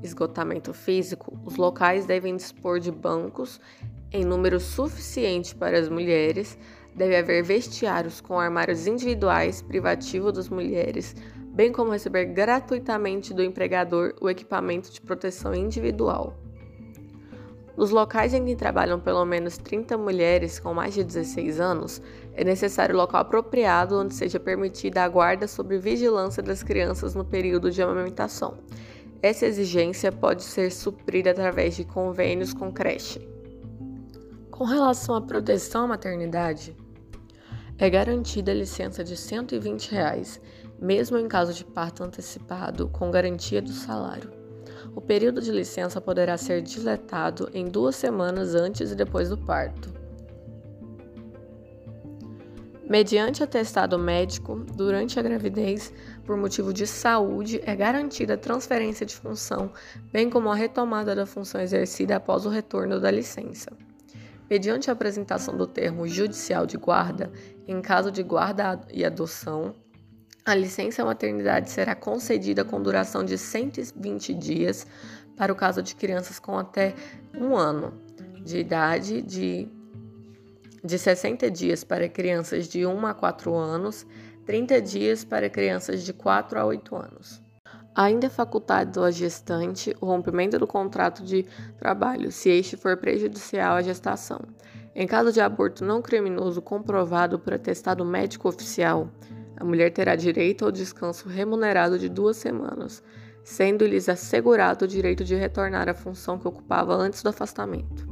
esgotamento 0.02 0.74
físico, 0.74 1.38
os 1.44 1.54
locais 1.54 2.04
devem 2.04 2.34
dispor 2.34 2.80
de 2.80 2.90
bancos 2.90 3.60
em 4.12 4.24
número 4.24 4.58
suficiente 4.58 5.54
para 5.54 5.78
as 5.78 5.88
mulheres, 5.88 6.58
deve 6.94 7.16
haver 7.16 7.42
vestiários 7.42 8.20
com 8.20 8.38
armários 8.38 8.86
individuais 8.86 9.62
privativos 9.62 10.32
das 10.32 10.48
mulheres, 10.48 11.14
bem 11.52 11.72
como 11.72 11.92
receber 11.92 12.26
gratuitamente 12.26 13.34
do 13.34 13.42
empregador 13.42 14.14
o 14.20 14.28
equipamento 14.28 14.90
de 14.90 15.00
proteção 15.00 15.54
individual. 15.54 16.36
Nos 17.76 17.90
locais 17.90 18.34
em 18.34 18.44
que 18.44 18.54
trabalham 18.54 19.00
pelo 19.00 19.24
menos 19.24 19.56
30 19.56 19.96
mulheres 19.96 20.58
com 20.58 20.74
mais 20.74 20.92
de 20.92 21.02
16 21.02 21.60
anos, 21.60 22.02
é 22.34 22.44
necessário 22.44 22.96
local 22.96 23.22
apropriado 23.22 23.98
onde 23.98 24.14
seja 24.14 24.38
permitida 24.38 25.02
a 25.02 25.08
guarda 25.08 25.48
sob 25.48 25.78
vigilância 25.78 26.42
das 26.42 26.62
crianças 26.62 27.14
no 27.14 27.24
período 27.24 27.70
de 27.70 27.80
amamentação. 27.80 28.58
Essa 29.22 29.46
exigência 29.46 30.10
pode 30.10 30.42
ser 30.42 30.70
suprida 30.70 31.30
através 31.30 31.76
de 31.76 31.84
convênios 31.84 32.52
com 32.52 32.72
creche. 32.72 33.26
Com 34.50 34.64
relação 34.64 35.14
à 35.14 35.22
proteção 35.22 35.84
à 35.84 35.88
maternidade, 35.88 36.76
é 37.80 37.88
garantida 37.88 38.52
a 38.52 38.54
licença 38.54 39.02
de 39.02 39.16
120 39.16 39.90
reais, 39.90 40.38
mesmo 40.78 41.16
em 41.16 41.26
caso 41.26 41.54
de 41.54 41.64
parto 41.64 42.04
antecipado, 42.04 42.88
com 42.88 43.10
garantia 43.10 43.62
do 43.62 43.72
salário. 43.72 44.30
O 44.94 45.00
período 45.00 45.40
de 45.40 45.50
licença 45.50 45.98
poderá 45.98 46.36
ser 46.36 46.60
diletado 46.60 47.48
em 47.54 47.64
duas 47.64 47.96
semanas 47.96 48.54
antes 48.54 48.90
e 48.90 48.94
depois 48.94 49.30
do 49.30 49.38
parto. 49.38 49.88
Mediante 52.86 53.42
atestado 53.42 53.98
médico, 53.98 54.56
durante 54.74 55.18
a 55.18 55.22
gravidez, 55.22 55.90
por 56.26 56.36
motivo 56.36 56.74
de 56.74 56.86
saúde, 56.86 57.62
é 57.64 57.74
garantida 57.74 58.34
a 58.34 58.38
transferência 58.38 59.06
de 59.06 59.16
função, 59.16 59.72
bem 60.12 60.28
como 60.28 60.50
a 60.50 60.54
retomada 60.54 61.14
da 61.14 61.24
função 61.24 61.60
exercida 61.60 62.16
após 62.16 62.44
o 62.44 62.50
retorno 62.50 63.00
da 63.00 63.10
licença 63.10 63.70
mediante 64.50 64.90
a 64.90 64.92
apresentação 64.92 65.56
do 65.56 65.64
termo 65.64 66.08
judicial 66.08 66.66
de 66.66 66.76
guarda, 66.76 67.30
em 67.70 67.80
caso 67.80 68.10
de 68.10 68.20
guarda 68.24 68.80
e 68.92 69.04
adoção, 69.04 69.76
a 70.44 70.56
licença 70.56 71.04
maternidade 71.04 71.70
será 71.70 71.94
concedida 71.94 72.64
com 72.64 72.82
duração 72.82 73.24
de 73.24 73.38
120 73.38 74.34
dias 74.34 74.84
para 75.36 75.52
o 75.52 75.56
caso 75.56 75.80
de 75.80 75.94
crianças 75.94 76.40
com 76.40 76.58
até 76.58 76.94
um 77.32 77.56
ano 77.56 77.94
de 78.42 78.58
idade, 78.58 79.22
de, 79.22 79.68
de 80.82 80.98
60 80.98 81.48
dias 81.48 81.84
para 81.84 82.08
crianças 82.08 82.66
de 82.66 82.84
1 82.84 83.06
a 83.06 83.14
4 83.14 83.54
anos, 83.54 84.04
30 84.44 84.82
dias 84.82 85.24
para 85.24 85.48
crianças 85.48 86.02
de 86.02 86.12
4 86.12 86.58
a 86.58 86.64
8 86.64 86.96
anos. 86.96 87.40
Ainda 87.94 88.26
é 88.26 88.30
facultado 88.30 89.04
à 89.04 89.12
gestante 89.12 89.94
o 90.00 90.06
rompimento 90.06 90.58
do 90.58 90.66
contrato 90.66 91.22
de 91.22 91.46
trabalho, 91.78 92.32
se 92.32 92.48
este 92.48 92.76
for 92.76 92.96
prejudicial 92.96 93.76
à 93.76 93.82
gestação. 93.82 94.40
Em 94.94 95.06
caso 95.06 95.32
de 95.32 95.40
aborto 95.40 95.84
não 95.84 96.02
criminoso 96.02 96.60
comprovado 96.60 97.38
por 97.38 97.54
atestado 97.54 98.04
médico 98.04 98.48
oficial, 98.48 99.08
a 99.56 99.64
mulher 99.64 99.92
terá 99.92 100.16
direito 100.16 100.64
ao 100.64 100.72
descanso 100.72 101.28
remunerado 101.28 101.98
de 101.98 102.08
duas 102.08 102.36
semanas, 102.36 103.02
sendo-lhes 103.44 104.08
assegurado 104.08 104.84
o 104.84 104.88
direito 104.88 105.22
de 105.22 105.34
retornar 105.34 105.88
à 105.88 105.94
função 105.94 106.38
que 106.38 106.48
ocupava 106.48 106.94
antes 106.94 107.22
do 107.22 107.28
afastamento. 107.28 108.08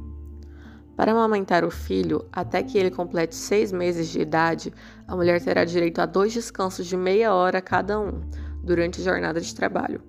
Para 0.96 1.12
amamentar 1.12 1.64
o 1.64 1.70
filho, 1.70 2.26
até 2.32 2.62
que 2.62 2.76
ele 2.76 2.90
complete 2.90 3.34
seis 3.34 3.72
meses 3.72 4.08
de 4.08 4.20
idade, 4.20 4.72
a 5.06 5.14
mulher 5.14 5.40
terá 5.40 5.64
direito 5.64 6.00
a 6.00 6.06
dois 6.06 6.32
descansos 6.32 6.86
de 6.86 6.96
meia 6.96 7.32
hora 7.32 7.62
cada 7.62 7.98
um 8.00 8.20
durante 8.62 9.00
a 9.00 9.04
jornada 9.04 9.40
de 9.40 9.54
trabalho. 9.54 10.02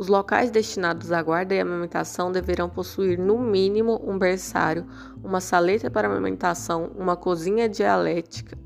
Os 0.00 0.08
locais 0.08 0.50
destinados 0.50 1.12
à 1.12 1.22
guarda 1.22 1.54
e 1.54 1.60
amamentação 1.60 2.32
deverão 2.32 2.70
possuir, 2.70 3.18
no 3.18 3.38
mínimo, 3.38 4.00
um 4.02 4.16
berçário, 4.16 4.86
uma 5.22 5.42
saleta 5.42 5.90
para 5.90 6.08
amamentação, 6.08 6.90
uma 6.96 7.14
cozinha 7.16 7.68
dialética, 7.68 8.56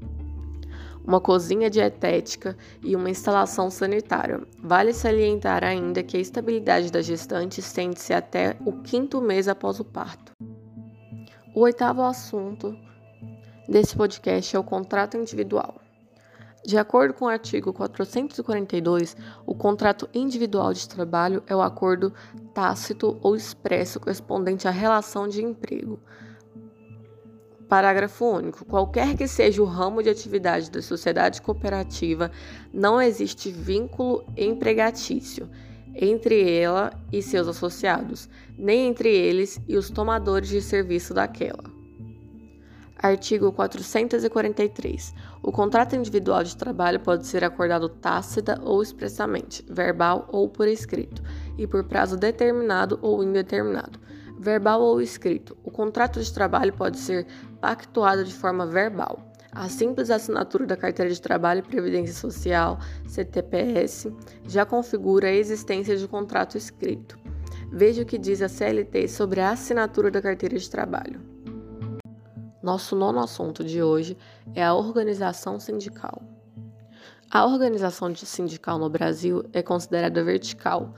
uma 1.04 1.20
cozinha 1.20 1.68
dietética 1.68 2.56
e 2.80 2.94
uma 2.94 3.10
instalação 3.10 3.68
sanitária. 3.68 4.42
Vale 4.62 4.94
salientar 4.94 5.64
ainda 5.64 6.04
que 6.04 6.16
a 6.16 6.20
estabilidade 6.20 6.92
da 6.92 7.02
gestante 7.02 7.58
estende-se 7.58 8.12
até 8.14 8.56
o 8.64 8.70
quinto 8.82 9.20
mês 9.20 9.48
após 9.48 9.80
o 9.80 9.84
parto. 9.84 10.30
O 11.52 11.62
oitavo 11.62 12.02
assunto 12.02 12.78
desse 13.68 13.96
podcast 13.96 14.54
é 14.54 14.58
o 14.60 14.62
contrato 14.62 15.16
individual. 15.16 15.83
De 16.66 16.78
acordo 16.78 17.12
com 17.12 17.26
o 17.26 17.28
artigo 17.28 17.74
442, 17.74 19.14
o 19.44 19.54
contrato 19.54 20.08
individual 20.14 20.72
de 20.72 20.88
trabalho 20.88 21.42
é 21.46 21.54
o 21.54 21.60
acordo 21.60 22.10
tácito 22.54 23.18
ou 23.20 23.36
expresso 23.36 24.00
correspondente 24.00 24.66
à 24.66 24.70
relação 24.70 25.28
de 25.28 25.44
emprego. 25.44 26.00
Parágrafo 27.68 28.24
único. 28.24 28.64
Qualquer 28.64 29.14
que 29.14 29.28
seja 29.28 29.60
o 29.60 29.66
ramo 29.66 30.02
de 30.02 30.08
atividade 30.08 30.70
da 30.70 30.80
sociedade 30.80 31.42
cooperativa, 31.42 32.30
não 32.72 33.00
existe 33.00 33.50
vínculo 33.50 34.24
empregatício 34.34 35.50
entre 35.94 36.50
ela 36.50 36.92
e 37.12 37.20
seus 37.20 37.46
associados, 37.46 38.28
nem 38.56 38.88
entre 38.88 39.14
eles 39.14 39.60
e 39.68 39.76
os 39.76 39.90
tomadores 39.90 40.48
de 40.48 40.62
serviço 40.62 41.12
daquela. 41.12 41.73
Artigo 43.04 43.52
443. 43.52 45.14
O 45.42 45.52
contrato 45.52 45.94
individual 45.94 46.42
de 46.42 46.56
trabalho 46.56 46.98
pode 46.98 47.26
ser 47.26 47.44
acordado 47.44 47.86
tácita 47.86 48.58
ou 48.62 48.82
expressamente, 48.82 49.62
verbal 49.68 50.26
ou 50.32 50.48
por 50.48 50.66
escrito, 50.66 51.22
e 51.58 51.66
por 51.66 51.84
prazo 51.84 52.16
determinado 52.16 52.98
ou 53.02 53.22
indeterminado. 53.22 54.00
Verbal 54.38 54.80
ou 54.80 55.02
escrito. 55.02 55.54
O 55.62 55.70
contrato 55.70 56.18
de 56.18 56.32
trabalho 56.32 56.72
pode 56.72 56.98
ser 56.98 57.26
pactuado 57.60 58.24
de 58.24 58.32
forma 58.32 58.64
verbal. 58.64 59.20
A 59.52 59.68
simples 59.68 60.08
assinatura 60.08 60.64
da 60.64 60.74
carteira 60.74 61.12
de 61.12 61.20
trabalho 61.20 61.58
e 61.58 61.68
previdência 61.68 62.14
social, 62.14 62.78
CTPS, 63.06 64.10
já 64.48 64.64
configura 64.64 65.28
a 65.28 65.34
existência 65.34 65.94
de 65.94 66.08
contrato 66.08 66.56
escrito. 66.56 67.18
Veja 67.70 68.00
o 68.00 68.06
que 68.06 68.16
diz 68.16 68.40
a 68.40 68.48
CLT 68.48 69.08
sobre 69.08 69.42
a 69.42 69.50
assinatura 69.50 70.10
da 70.10 70.22
carteira 70.22 70.56
de 70.56 70.70
trabalho. 70.70 71.33
Nosso 72.64 72.96
nono 72.96 73.20
assunto 73.20 73.62
de 73.62 73.82
hoje 73.82 74.16
é 74.54 74.64
a 74.64 74.72
organização 74.72 75.60
sindical. 75.60 76.22
A 77.30 77.44
organização 77.44 78.16
sindical 78.16 78.78
no 78.78 78.88
Brasil 78.88 79.44
é 79.52 79.62
considerada 79.62 80.24
vertical. 80.24 80.94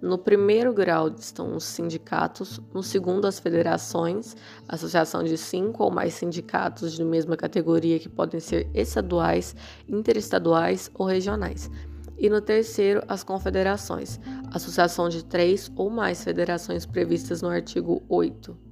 No 0.00 0.16
primeiro 0.16 0.72
grau 0.72 1.08
estão 1.08 1.54
os 1.54 1.64
sindicatos, 1.64 2.58
no 2.72 2.82
segundo, 2.82 3.26
as 3.26 3.38
federações, 3.38 4.34
associação 4.66 5.22
de 5.22 5.36
cinco 5.36 5.84
ou 5.84 5.90
mais 5.90 6.14
sindicatos 6.14 6.94
de 6.94 7.04
mesma 7.04 7.36
categoria 7.36 7.98
que 7.98 8.08
podem 8.08 8.40
ser 8.40 8.70
estaduais, 8.72 9.54
interestaduais 9.86 10.90
ou 10.94 11.04
regionais. 11.04 11.70
E 12.16 12.30
no 12.30 12.40
terceiro, 12.40 13.02
as 13.06 13.22
confederações, 13.22 14.18
associação 14.50 15.10
de 15.10 15.22
três 15.22 15.70
ou 15.76 15.90
mais 15.90 16.24
federações 16.24 16.86
previstas 16.86 17.42
no 17.42 17.50
artigo 17.50 18.02
8. 18.08 18.69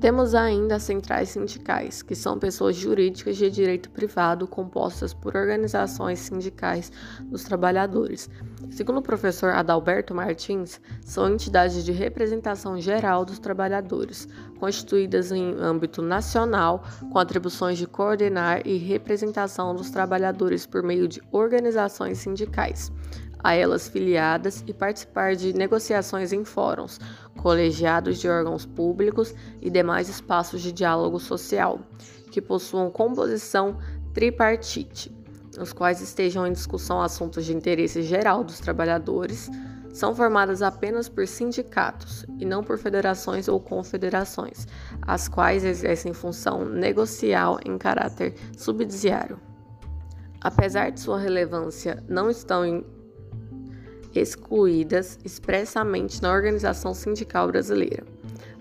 Temos 0.00 0.34
ainda 0.34 0.76
as 0.76 0.84
centrais 0.84 1.28
sindicais, 1.28 2.02
que 2.02 2.14
são 2.14 2.38
pessoas 2.38 2.74
jurídicas 2.74 3.36
de 3.36 3.50
direito 3.50 3.90
privado 3.90 4.46
compostas 4.46 5.12
por 5.12 5.36
organizações 5.36 6.20
sindicais 6.20 6.90
dos 7.24 7.44
trabalhadores. 7.44 8.30
Segundo 8.70 9.00
o 9.00 9.02
professor 9.02 9.50
Adalberto 9.50 10.14
Martins, 10.14 10.80
são 11.04 11.30
entidades 11.30 11.84
de 11.84 11.92
representação 11.92 12.80
geral 12.80 13.26
dos 13.26 13.38
trabalhadores, 13.38 14.26
constituídas 14.58 15.32
em 15.32 15.54
âmbito 15.60 16.00
nacional, 16.00 16.82
com 17.12 17.18
atribuições 17.18 17.76
de 17.76 17.86
coordenar 17.86 18.66
e 18.66 18.78
representação 18.78 19.74
dos 19.74 19.90
trabalhadores 19.90 20.64
por 20.64 20.82
meio 20.82 21.06
de 21.06 21.20
organizações 21.30 22.16
sindicais 22.16 22.90
a 23.42 23.54
elas 23.54 23.88
filiadas 23.88 24.62
e 24.66 24.72
participar 24.72 25.34
de 25.34 25.52
negociações 25.52 26.32
em 26.32 26.44
fóruns, 26.44 26.98
colegiados 27.38 28.18
de 28.18 28.28
órgãos 28.28 28.66
públicos 28.66 29.34
e 29.60 29.70
demais 29.70 30.08
espaços 30.08 30.60
de 30.60 30.72
diálogo 30.72 31.18
social, 31.18 31.80
que 32.30 32.40
possuam 32.40 32.90
composição 32.90 33.78
tripartite, 34.12 35.14
nos 35.56 35.72
quais 35.72 36.00
estejam 36.00 36.46
em 36.46 36.52
discussão 36.52 37.02
assuntos 37.02 37.44
de 37.44 37.54
interesse 37.54 38.02
geral 38.02 38.44
dos 38.44 38.60
trabalhadores, 38.60 39.50
são 39.92 40.14
formadas 40.14 40.62
apenas 40.62 41.08
por 41.08 41.26
sindicatos 41.26 42.24
e 42.38 42.44
não 42.44 42.62
por 42.62 42.78
federações 42.78 43.48
ou 43.48 43.58
confederações, 43.58 44.66
as 45.02 45.28
quais 45.28 45.64
exercem 45.64 46.12
função 46.12 46.64
negocial 46.64 47.58
em 47.64 47.76
caráter 47.76 48.34
subsidiário. 48.56 49.40
Apesar 50.40 50.90
de 50.90 51.00
sua 51.00 51.18
relevância, 51.18 52.02
não 52.08 52.30
estão 52.30 52.64
em 52.64 52.84
excluídas 54.14 55.18
expressamente 55.24 56.22
na 56.22 56.32
organização 56.32 56.94
sindical 56.94 57.48
brasileira. 57.48 58.04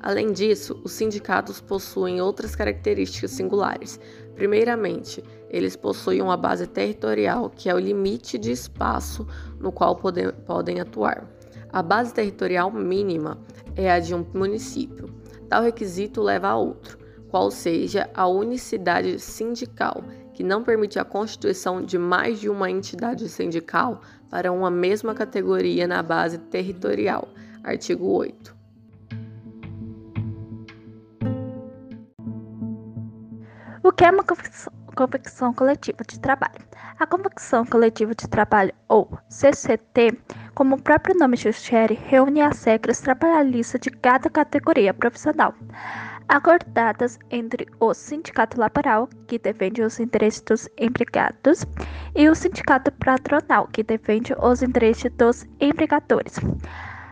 Além 0.02 0.32
disso, 0.32 0.80
os 0.84 0.94
sindicatos 0.94 1.60
possuem 1.60 2.22
outras 2.22 2.56
características 2.56 3.32
singulares. 3.32 4.00
Primeiramente, 4.36 5.24
eles 5.50 5.76
possuem 5.76 6.22
uma 6.22 6.38
base 6.38 6.66
territorial, 6.68 7.50
que 7.50 7.70
é 7.70 7.76
o 7.76 7.80
limite 7.80 8.38
de 8.38 8.52
espaço 8.52 9.28
no 9.60 9.72
qual 9.72 9.96
podem, 9.96 10.32
podem 10.46 10.80
atuar. 10.80 11.28
A 11.72 11.84
base 11.84 12.14
territorial 12.14 12.72
mínima 12.72 13.38
é 13.76 13.92
a 13.92 14.00
de 14.00 14.16
um 14.16 14.26
município. 14.34 15.14
Tal 15.50 15.64
requisito 15.64 16.22
leva 16.22 16.48
a 16.48 16.56
outro, 16.56 16.98
qual 17.30 17.52
seja 17.52 18.10
a 18.14 18.26
unicidade 18.28 19.20
sindical, 19.20 20.04
que 20.34 20.44
não 20.44 20.64
permite 20.64 20.98
a 20.98 21.04
constituição 21.04 21.84
de 21.84 21.98
mais 21.98 22.40
de 22.40 22.50
uma 22.50 22.72
entidade 22.72 23.28
sindical 23.28 24.02
para 24.30 24.52
uma 24.52 24.70
mesma 24.70 25.14
categoria 25.14 25.88
na 25.88 26.04
base 26.04 26.38
territorial. 26.38 27.28
Artigo 27.64 28.06
8. 28.08 28.56
O 33.84 33.92
que 33.92 34.06
é 34.06 34.12
uma 34.12 34.24
convicção 34.96 35.54
coletiva 35.54 36.04
de 36.08 36.20
trabalho? 36.20 36.60
A 37.00 37.08
convicção 37.08 37.66
coletiva 37.66 38.14
de 38.14 38.28
trabalho, 38.28 38.74
ou 38.88 39.18
CCT, 39.30 40.20
como 40.54 40.76
o 40.76 40.82
próprio 40.82 41.18
nome 41.18 41.38
sugere, 41.38 41.98
reúne 42.06 42.42
as 42.42 42.64
regras 42.64 43.00
trabalhistas 43.00 43.80
de 43.80 43.90
cada 43.90 44.30
categoria 44.30 44.94
profissional 44.94 45.56
acordadas 46.30 47.20
entre 47.32 47.68
o 47.80 47.94
sindicato 47.94 48.60
laboral, 48.60 49.10
que 49.28 49.38
defende 49.38 49.82
os 49.82 50.00
interesses 50.00 50.42
dos 50.42 50.70
empregados, 50.78 51.66
e 52.16 52.30
o 52.30 52.36
sindicato 52.36 52.92
patronal, 52.94 53.68
que 53.68 53.84
defende 53.84 54.34
os 54.42 54.64
interesses 54.64 55.12
dos 55.18 55.46
empregadores. 55.60 56.36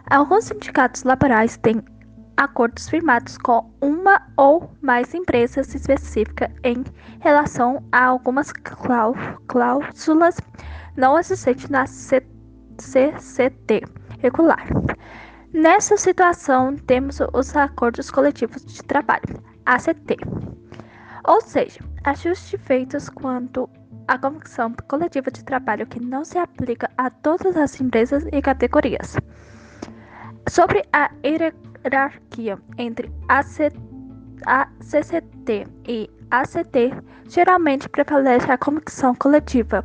Alguns 0.10 0.46
sindicatos 0.46 1.04
laborais 1.04 1.58
têm 1.58 1.84
acordos 2.38 2.88
firmados 2.88 3.38
com 3.40 3.70
uma 3.82 4.22
ou 4.38 4.72
mais 4.82 5.14
empresas 5.14 5.74
específicas 5.74 6.50
em 6.64 6.86
relação 7.20 7.84
a 7.92 8.06
algumas 8.06 8.54
cláusulas 9.48 10.38
não 10.96 11.18
existentes 11.18 11.68
na 11.70 11.86
CCT 12.78 13.82
regular. 14.20 14.68
Nessa 15.58 15.98
situação, 15.98 16.76
temos 16.76 17.18
os 17.34 17.56
acordos 17.56 18.12
coletivos 18.12 18.64
de 18.64 18.84
trabalho, 18.84 19.44
ACT, 19.66 20.16
ou 21.28 21.42
seja, 21.42 21.80
ajustes 22.04 22.62
feitos 22.62 23.10
quanto 23.10 23.68
à 24.08 24.20
convenção 24.20 24.72
coletiva 24.88 25.32
de 25.32 25.44
trabalho 25.44 25.88
que 25.88 26.00
não 26.00 26.24
se 26.24 26.38
aplica 26.38 26.92
a 26.96 27.10
todas 27.10 27.58
as 27.58 27.82
empresas 27.82 28.24
e 28.32 28.40
categorias. 28.40 29.18
Sobre 30.48 30.84
a 30.94 31.10
hierarquia 31.26 32.60
entre 32.78 33.12
a 33.28 33.42
CCT 34.80 35.66
e 35.88 36.08
ACT, 36.30 36.94
geralmente 37.28 37.90
prevalece 37.90 38.52
a 38.52 38.60
convenção 38.60 39.16
coletiva. 39.16 39.84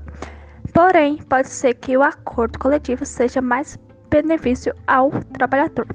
Porém, 0.75 1.17
pode 1.17 1.49
ser 1.49 1.75
que 1.75 1.97
o 1.97 2.03
acordo 2.03 2.59
coletivo 2.59 3.07
seja 3.07 3.41
mais 3.41 3.77
benefício 4.13 4.75
ao 4.87 5.11
trabalhador, 5.33 5.87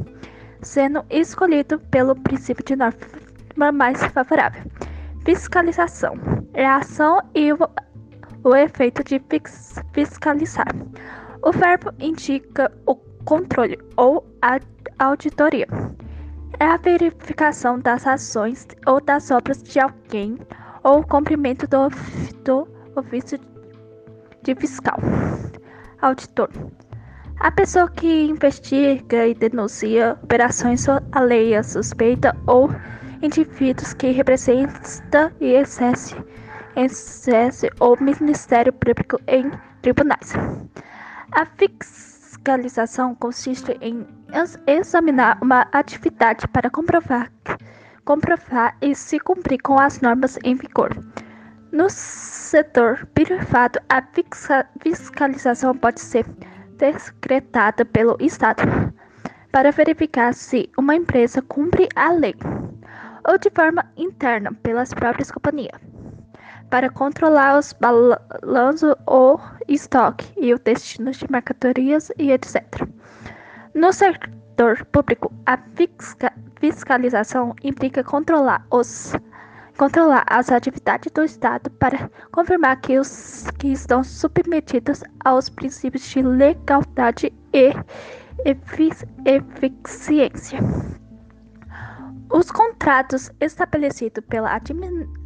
sendo 0.64 1.06
escolhido 1.08 1.80
pelo 1.92 2.16
princípio 2.16 2.66
de 2.66 2.76
norma 2.76 3.72
mais 3.72 4.04
favorável. 4.08 4.64
Fiscalização, 5.24 6.16
reação 6.54 7.22
e 7.36 7.54
o, 7.54 7.60
o 8.44 8.56
efeito 8.56 9.04
de 9.04 9.22
fiscalizar. 9.94 10.74
O 11.44 11.52
verbo 11.52 11.92
indica 12.00 12.72
o 12.88 12.96
controle 13.24 13.78
ou 13.96 14.26
a 14.42 14.60
auditoria. 14.98 15.68
É 16.60 16.66
a 16.66 16.78
verificação 16.78 17.80
das 17.80 18.08
ações 18.08 18.66
ou 18.88 19.00
das 19.00 19.30
obras 19.30 19.62
de 19.62 19.80
alguém 19.80 20.40
ou 20.84 21.02
o 21.02 21.08
cumprimento 21.08 21.68
do, 21.68 21.90
do 22.44 22.68
ofício 22.96 23.40
de 24.42 24.56
fiscal. 24.56 24.98
Auditor 26.02 26.50
a 27.40 27.52
pessoa 27.52 27.90
que 27.90 28.26
investiga 28.26 29.28
e 29.28 29.34
denuncia 29.36 30.18
operações 30.24 30.88
alheias, 31.12 31.68
suspeita 31.68 32.36
ou 32.48 32.70
indivíduos 33.22 33.94
que 33.94 34.12
representa 34.12 35.32
e 35.40 35.54
exerce, 35.54 36.16
exerce 36.76 37.70
o 37.80 37.96
Ministério 38.04 38.74
Público 38.74 39.20
em 39.28 39.52
tribunais. 39.82 40.34
A 41.32 41.46
fiscalização 41.46 43.14
consiste 43.16 43.78
em 43.82 44.06
examinar 44.66 45.38
uma 45.42 45.68
atividade 45.72 46.48
para 46.48 46.70
comprovar, 46.70 47.32
comprovar 48.04 48.76
e 48.82 48.96
se 48.96 49.20
cumprir 49.20 49.62
com 49.62 49.80
as 49.80 50.02
normas 50.02 50.40
em 50.44 50.56
vigor. 50.56 50.90
No 51.72 51.88
setor 51.90 53.06
privado, 53.14 53.80
a 53.90 54.02
fiscalização 54.82 55.76
pode 55.76 56.00
ser 56.00 56.26
decretada 56.78 57.84
pelo 57.84 58.18
Estado 58.20 58.64
para 59.52 59.72
verificar 59.72 60.34
se 60.34 60.70
uma 60.78 60.96
empresa 60.96 61.42
cumpre 61.42 61.90
a 61.96 62.12
lei, 62.12 62.36
ou 63.28 63.38
de 63.38 63.50
forma 63.50 63.84
interna 63.98 64.54
pelas 64.62 64.94
próprias 64.94 65.32
companhias, 65.32 65.80
para 66.70 66.90
controlar 66.90 67.58
os 67.58 67.74
balanços 67.74 68.96
ou 69.06 69.40
estoque 69.68 70.32
e 70.38 70.54
o 70.54 70.60
destino 70.60 71.12
de 71.12 71.26
mercadorias 71.30 72.12
e 72.18 72.32
etc. 72.32 72.88
No 73.74 73.92
setor 73.92 74.86
público, 74.86 75.34
a 75.46 75.58
fiscalização 76.60 77.56
implica 77.64 78.04
controlar 78.04 78.66
os 78.72 79.14
controlar 79.78 80.26
as 80.28 80.52
atividades 80.52 81.12
do 81.12 81.24
Estado 81.24 81.70
para 81.72 82.10
confirmar 82.32 82.82
que 82.82 82.98
os 82.98 83.46
que 83.60 83.68
estão 83.68 84.04
submetidos 84.04 85.04
aos 85.24 85.50
princípios 85.50 86.04
de 86.10 86.22
legalidade 86.22 87.32
e 87.54 87.74
eficiência. 89.26 90.60
Os 92.30 92.52
contratos 92.52 93.32
estabelecidos 93.40 94.24
pela 94.28 94.60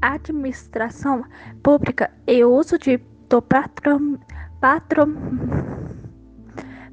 administração 0.02 1.24
pública 1.64 2.12
e 2.28 2.44
o 2.44 2.54
uso 2.54 2.78
de, 2.78 2.98
do 3.28 3.42
patrom, 3.42 4.18
patrom, 4.60 5.16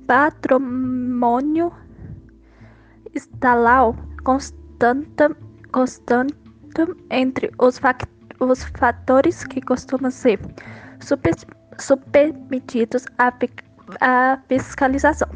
patrimônio 0.06 1.70
estatal 3.14 3.94
constante, 4.24 5.34
constante 5.70 6.47
entre 7.10 7.50
os, 7.58 7.80
os 8.40 8.64
fatores 8.78 9.44
que 9.44 9.60
costumam 9.60 10.10
ser 10.10 10.38
super, 11.00 11.34
submetidos 11.78 13.04
à, 13.18 13.32
à 14.00 14.38
fiscalização. 14.48 15.28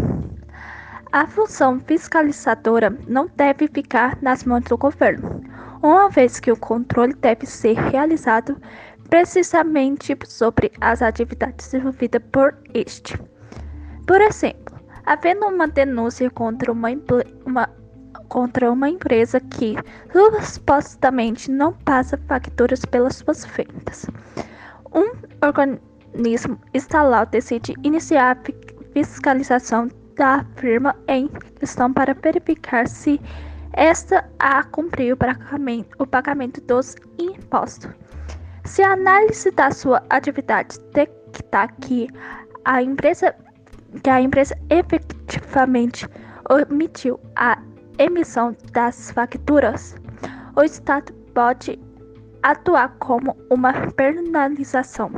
A 1.12 1.26
função 1.26 1.78
fiscalizadora 1.80 2.96
não 3.06 3.28
deve 3.36 3.68
ficar 3.68 4.16
nas 4.22 4.44
mãos 4.44 4.64
do 4.64 4.78
governo, 4.78 5.42
uma 5.82 6.08
vez 6.08 6.40
que 6.40 6.50
o 6.50 6.56
controle 6.56 7.12
deve 7.14 7.44
ser 7.44 7.74
realizado 7.76 8.56
precisamente 9.10 10.16
sobre 10.26 10.72
as 10.80 11.02
atividades 11.02 11.66
desenvolvidas 11.66 12.22
por 12.32 12.56
este. 12.72 13.18
Por 14.06 14.22
exemplo, 14.22 14.74
havendo 15.04 15.46
uma 15.46 15.68
denúncia 15.68 16.30
contra 16.30 16.72
uma, 16.72 16.88
uma, 17.44 17.68
contra 18.32 18.72
uma 18.72 18.88
empresa 18.88 19.38
que 19.38 19.76
supostamente 20.42 21.50
não 21.50 21.74
passa 21.74 22.16
facturas 22.26 22.82
pelas 22.82 23.16
suas 23.16 23.44
vendas, 23.44 24.06
um 24.94 25.12
organismo 25.46 26.58
estatal 26.72 27.26
decide 27.26 27.74
iniciar 27.82 28.38
a 28.38 28.92
fiscalização 28.94 29.88
da 30.16 30.46
firma 30.56 30.96
em 31.08 31.28
questão 31.60 31.92
para 31.92 32.14
verificar 32.14 32.88
se 32.88 33.20
esta 33.74 34.26
a 34.38 34.64
cumpriu 34.64 35.14
o 35.98 36.06
pagamento 36.06 36.58
dos 36.62 36.96
impostos. 37.18 37.90
Se 38.64 38.82
a 38.82 38.92
análise 38.92 39.50
da 39.50 39.70
sua 39.70 40.02
atividade 40.08 40.78
detectar 40.94 41.74
que 41.82 42.08
a 42.64 42.82
empresa 42.82 43.34
que 44.02 44.08
a 44.08 44.22
empresa 44.22 44.56
efetivamente 44.70 46.08
omitiu 46.48 47.20
a 47.36 47.58
emissão 47.98 48.56
das 48.72 49.10
facturas, 49.10 49.94
o 50.56 50.62
Estado 50.62 51.12
pode 51.34 51.78
atuar 52.42 52.96
como 52.98 53.36
uma 53.50 53.72
penalização. 53.92 55.10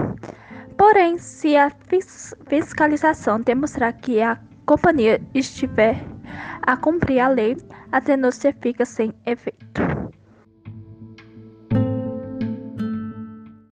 Porém, 0.76 1.18
se 1.18 1.56
a 1.56 1.70
fiscalização 2.46 3.40
demonstrar 3.40 3.92
que 3.94 4.20
a 4.20 4.38
companhia 4.66 5.20
estiver 5.32 6.04
a 6.62 6.76
cumprir 6.76 7.20
a 7.20 7.28
lei, 7.28 7.56
a 7.92 8.00
denúncia 8.00 8.54
fica 8.60 8.84
sem 8.84 9.12
efeito. 9.24 9.82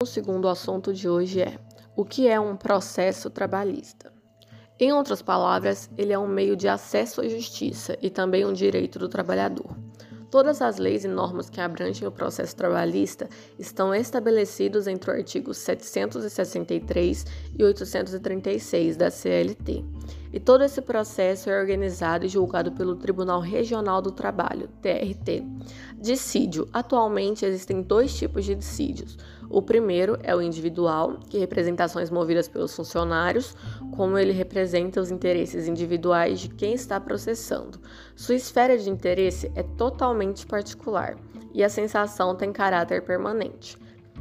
O 0.03 0.07
segundo 0.07 0.49
assunto 0.49 0.93
de 0.93 1.09
hoje 1.09 1.41
é: 1.41 1.59
o 1.97 2.05
que 2.05 2.29
é 2.29 2.39
um 2.39 2.57
processo 2.57 3.31
trabalhista? 3.31 4.18
Em 4.81 4.93
outras 4.93 5.21
palavras, 5.21 5.91
ele 5.99 6.13
é 6.13 6.19
um 6.19 6.29
meio 6.29 6.57
de 6.57 6.69
acesso 6.69 7.21
à 7.21 7.29
justiça 7.29 7.99
e 8.01 8.09
também 8.09 8.47
um 8.47 8.53
direito 8.53 8.97
do 8.97 9.09
trabalhador. 9.09 9.77
Todas 10.31 10.61
as 10.61 10.77
leis 10.77 11.05
e 11.05 11.09
normas 11.09 11.49
que 11.49 11.61
abrangem 11.61 12.07
o 12.07 12.13
processo 12.13 12.55
trabalhista 12.55 13.29
estão 13.59 13.95
estabelecidos 13.95 14.87
entre 14.87 15.11
o 15.11 15.15
artigo 15.15 15.55
763 15.55 17.27
e 17.59 17.65
836 17.65 18.97
da 18.97 19.11
CLT. 19.11 19.85
E 20.31 20.39
todo 20.39 20.63
esse 20.63 20.83
processo 20.83 21.49
é 21.49 21.59
organizado 21.59 22.27
e 22.27 22.29
julgado 22.29 22.71
pelo 22.73 22.97
Tribunal 22.97 23.41
Regional 23.41 24.03
do 24.03 24.13
Trabalho, 24.13 24.69
TRT. 24.83 25.43
Dissídio. 25.97 26.69
Atualmente 26.75 27.47
existem 27.47 27.81
dois 27.81 28.15
tipos 28.15 28.45
de 28.45 28.55
dissídios. 28.55 29.17
O 29.51 29.63
primeiro 29.63 30.19
é 30.23 30.37
o 30.37 30.43
individual, 30.43 31.19
que 31.29 31.39
representa 31.39 31.85
ações 31.85 32.11
movidas 32.11 32.49
pelos 32.49 32.75
funcionários, 32.75 33.57
como 33.97 34.19
ele 34.19 34.33
representa 34.33 35.01
os 35.01 35.11
interesses 35.11 35.67
individuais 35.67 36.41
de 36.41 36.49
quem 36.51 36.75
está 36.75 37.01
processando. 37.01 37.81
Sua 38.15 38.35
esfera 38.35 38.77
de 38.77 38.91
interesse 38.91 39.51
é 39.55 39.63
totalmente 39.63 40.47
particular 40.47 41.17
e 41.55 41.65
a 41.65 41.69
sensação 41.69 42.35
tem 42.35 42.53
caráter 42.53 43.03
permanente. 43.03 43.79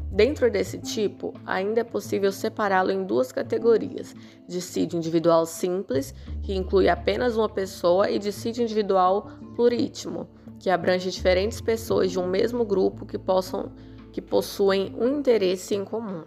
Dentro 0.10 0.50
desse 0.50 0.78
tipo, 0.80 1.34
ainda 1.46 1.82
é 1.82 1.84
possível 1.84 2.32
separá-lo 2.32 2.92
em 2.92 3.04
duas 3.04 3.32
categorias: 3.32 4.16
dissídio 4.48 4.98
individual 4.98 5.46
simples, 5.46 6.16
que 6.42 6.56
inclui 6.56 6.88
apenas 6.88 7.36
uma 7.36 7.50
pessoa, 7.50 8.10
e 8.10 8.18
dissídio 8.18 8.64
individual 8.64 9.30
plurítima, 9.56 10.28
que 10.60 10.70
abrange 10.70 11.12
diferentes 11.12 11.60
pessoas 11.60 12.10
de 12.10 12.18
um 12.18 12.28
mesmo 12.28 12.64
grupo 12.64 13.06
que 13.06 13.18
possam 13.18 13.74
que 14.18 14.22
possuem 14.22 14.96
um 14.98 15.20
interesse 15.20 15.76
em 15.76 15.86
comum. 15.86 16.24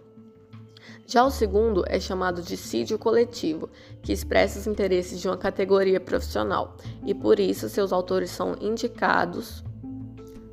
Já 1.05 1.25
o 1.25 1.29
segundo 1.29 1.83
é 1.85 1.99
chamado 1.99 2.41
de 2.41 2.47
dissídio 2.47 2.97
coletivo, 2.97 3.69
que 4.01 4.13
expressa 4.13 4.57
os 4.57 4.65
interesses 4.65 5.19
de 5.19 5.27
uma 5.27 5.35
categoria 5.35 5.99
profissional, 5.99 6.77
e 7.05 7.13
por 7.13 7.37
isso 7.37 7.67
seus 7.67 7.91
autores 7.91 8.31
são 8.31 8.55
indicados 8.61 9.61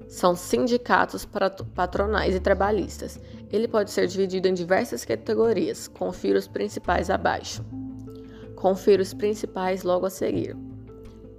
são 0.09 0.35
sindicatos 0.35 1.25
patronais 1.77 2.35
e 2.35 2.41
trabalhistas. 2.41 3.21
Ele 3.53 3.69
pode 3.69 3.93
ser 3.93 4.09
dividido 4.09 4.49
em 4.49 4.55
diversas 4.55 5.05
categorias. 5.05 5.87
Confira 5.87 6.41
os 6.41 6.49
principais 6.49 7.09
abaixo. 7.09 7.65
Confira 8.57 9.01
os 9.01 9.15
principais 9.15 9.85
logo 9.85 10.07
a 10.07 10.11
seguir. 10.11 10.57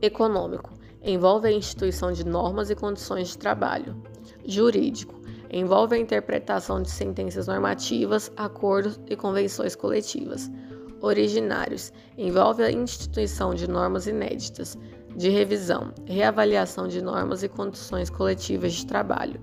Econômico 0.01 0.71
envolve 1.03 1.49
a 1.49 1.51
instituição 1.51 2.13
de 2.13 2.25
normas 2.25 2.69
e 2.69 2.75
condições 2.75 3.29
de 3.29 3.37
trabalho. 3.37 4.01
Jurídico 4.45 5.18
envolve 5.51 5.95
a 5.95 5.99
interpretação 5.99 6.81
de 6.81 6.89
sentenças 6.89 7.47
normativas, 7.47 8.31
acordos 8.37 8.99
e 9.07 9.15
convenções 9.15 9.75
coletivas. 9.75 10.49
Originários 11.01 11.93
envolve 12.17 12.63
a 12.63 12.71
instituição 12.71 13.53
de 13.53 13.69
normas 13.69 14.05
inéditas 14.05 14.77
de 15.15 15.29
revisão, 15.29 15.93
reavaliação 16.05 16.87
de 16.87 17.01
normas 17.01 17.41
e 17.43 17.49
condições 17.49 18.09
coletivas 18.09 18.73
de 18.73 18.85
trabalho, 18.85 19.39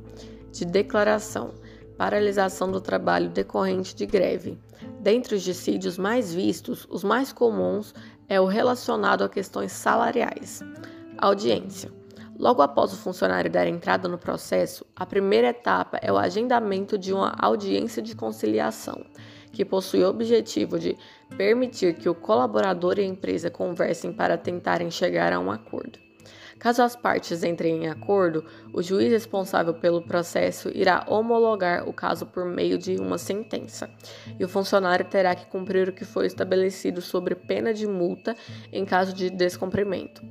de 0.53 0.65
declaração, 0.65 1.55
paralisação 1.97 2.71
do 2.71 2.81
trabalho 2.81 3.31
decorrente 3.31 3.95
de 3.95 4.07
greve. 4.07 4.59
Dentre 5.01 5.35
os 5.35 5.43
dissídios 5.43 5.99
mais 5.99 6.33
vistos, 6.33 6.87
os 6.91 7.03
mais 7.03 7.33
comuns 7.33 7.95
é 8.29 8.41
o 8.41 8.47
relacionado 8.47 9.23
a 9.23 9.29
questões 9.29 9.73
salariais. 9.73 10.63
Audiência. 11.19 11.91
Logo 12.39 12.61
após 12.61 12.93
o 12.93 12.97
funcionário 12.97 13.51
dar 13.51 13.67
entrada 13.67 14.09
no 14.09 14.19
processo, 14.19 14.85
a 14.95 15.07
primeira 15.07 15.49
etapa 15.49 15.99
é 16.03 16.13
o 16.13 16.19
agendamento 16.19 16.99
de 16.99 17.13
uma 17.13 17.35
audiência 17.39 18.03
de 18.03 18.15
conciliação 18.15 19.05
que 19.53 19.65
possui 19.65 20.05
o 20.05 20.09
objetivo 20.11 20.79
de 20.79 20.99
permitir 21.37 21.95
que 21.95 22.11
o 22.11 22.15
colaborador 22.15 22.99
e 22.99 23.03
a 23.03 23.07
empresa 23.07 23.51
conversem 23.51 24.13
para 24.13 24.37
tentarem 24.37 24.91
chegar 24.91 25.33
a 25.33 25.41
um 25.41 25.51
acordo. 25.51 25.99
Caso 26.59 26.83
as 26.83 26.95
partes 26.95 27.43
entrem 27.43 27.85
em 27.85 27.89
acordo, 27.89 28.45
o 28.73 28.83
juiz 28.83 29.11
responsável 29.11 29.75
pelo 29.75 30.03
processo 30.03 30.71
irá 30.75 31.05
homologar 31.07 31.89
o 31.89 31.93
caso 31.93 32.27
por 32.27 32.45
meio 32.45 32.79
de 32.79 32.97
uma 32.97 33.19
sentença, 33.19 33.91
e 34.39 34.45
o 34.45 34.49
funcionário 34.49 35.07
terá 35.07 35.35
que 35.35 35.47
cumprir 35.47 35.89
o 35.89 35.93
que 35.93 36.05
foi 36.05 36.27
estabelecido 36.27 37.01
sobre 37.01 37.35
pena 37.35 37.73
de 37.73 37.87
multa 37.87 38.35
em 38.73 38.85
caso 38.85 39.15
de 39.15 39.31
descumprimento. 39.31 40.23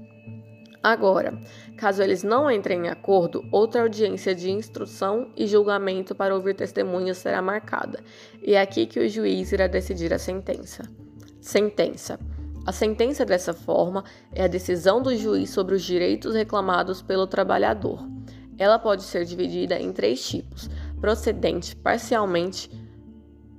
Agora, 0.86 1.34
caso 1.76 2.02
eles 2.02 2.24
não 2.24 2.50
entrem 2.50 2.86
em 2.86 2.90
acordo, 2.90 3.46
outra 3.52 3.82
audiência 3.82 4.34
de 4.34 4.50
instrução 4.50 5.30
e 5.36 5.46
julgamento 5.46 6.16
para 6.16 6.34
ouvir 6.34 6.56
testemunhas 6.56 7.18
será 7.18 7.42
marcada, 7.42 8.00
e 8.42 8.54
é 8.54 8.62
aqui 8.62 8.86
que 8.86 9.00
o 9.00 9.10
juiz 9.10 9.52
irá 9.52 9.68
decidir 9.68 10.14
a 10.14 10.20
sentença. 10.20 10.84
Sentença. 11.40 12.20
A 12.66 12.72
sentença, 12.72 13.24
dessa 13.24 13.54
forma, 13.54 14.04
é 14.34 14.44
a 14.44 14.48
decisão 14.48 15.02
do 15.02 15.16
juiz 15.16 15.52
sobre 15.52 15.76
os 15.76 15.84
direitos 15.84 16.34
reclamados 16.34 17.02
pelo 17.02 17.28
trabalhador. 17.28 18.00
Ela 18.58 18.80
pode 18.80 19.04
ser 19.04 19.26
dividida 19.26 19.80
em 19.80 19.92
três 19.92 20.28
tipos: 20.28 20.70
procedente, 21.00 21.76
parcialmente, 21.76 22.72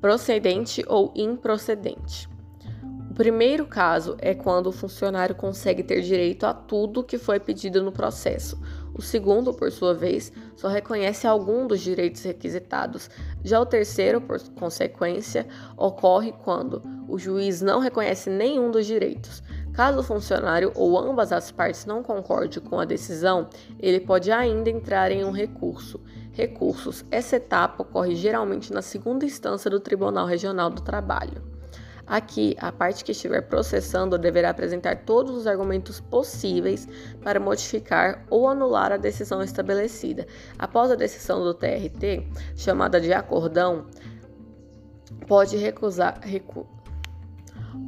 procedente 0.01 0.85
ou 0.89 1.13
improcedente 1.15 2.29
primeiro 3.17 3.67
caso 3.67 4.15
é 4.19 4.35
quando 4.35 4.67
o 4.67 4.73
funcionário 4.73 5.35
consegue 5.35 5.83
ter 5.83 6.03
direito 6.03 6.45
a 6.45 6.53
tudo 6.53 7.03
que 7.03 7.17
foi 7.17 7.41
pedido 7.41 7.83
no 7.83 7.91
processo. 7.91 8.61
O 8.95 9.01
segundo, 9.01 9.55
por 9.55 9.73
sua 9.73 9.95
vez, 9.95 10.31
só 10.55 10.69
reconhece 10.69 11.27
algum 11.27 11.67
dos 11.67 11.81
direitos 11.81 12.23
requisitados. 12.23 13.09
Já 13.43 13.59
o 13.59 13.65
terceiro, 13.65 14.21
por 14.21 14.39
consequência, 14.51 15.47
ocorre 15.79 16.33
quando 16.45 16.83
o 17.09 17.19
juiz 17.19 17.63
não 17.63 17.81
reconhece 17.81 18.29
nenhum 18.29 18.71
dos 18.71 18.85
direitos. 18.85 19.43
Caso 19.73 20.01
o 20.01 20.05
funcionário 20.05 20.71
ou 20.75 20.99
ambas 20.99 21.33
as 21.33 21.51
partes 21.51 21.87
não 21.87 22.03
concordem 22.03 22.63
com 22.63 22.79
a 22.79 22.85
decisão, 22.85 23.49
ele 23.79 24.01
pode 24.01 24.31
ainda 24.31 24.69
entrar 24.69 25.11
em 25.11 25.25
um 25.25 25.31
recurso. 25.31 26.01
Recursos. 26.33 27.03
Essa 27.11 27.37
etapa 27.37 27.83
ocorre 27.83 28.15
geralmente 28.15 28.73
na 28.75 28.83
segunda 28.83 29.25
instância 29.25 29.71
do 29.71 29.81
Tribunal 29.81 30.27
Regional 30.27 30.69
do 30.69 30.83
Trabalho. 30.83 31.56
Aqui, 32.07 32.57
a 32.61 32.71
parte 32.71 33.05
que 33.05 33.11
estiver 33.11 33.43
processando 33.43 34.17
deverá 34.17 34.51
apresentar 34.51 35.05
todos 35.05 35.37
os 35.37 35.47
argumentos 35.47 36.01
possíveis 36.01 36.87
para 37.21 37.41
modificar 37.41 38.25
ou 38.31 38.49
anular 38.49 38.93
a 38.93 38.97
decisão 38.97 39.43
estabelecida. 39.43 40.25
Após 40.57 40.91
a 40.93 40.95
decisão 40.95 41.43
do 41.43 41.53
TRT, 41.53 42.29
chamada 42.55 43.01
de 43.01 43.13
acordão, 43.13 43.87
pode 45.27 45.57
recusar, 45.57 46.21
recu, 46.23 46.65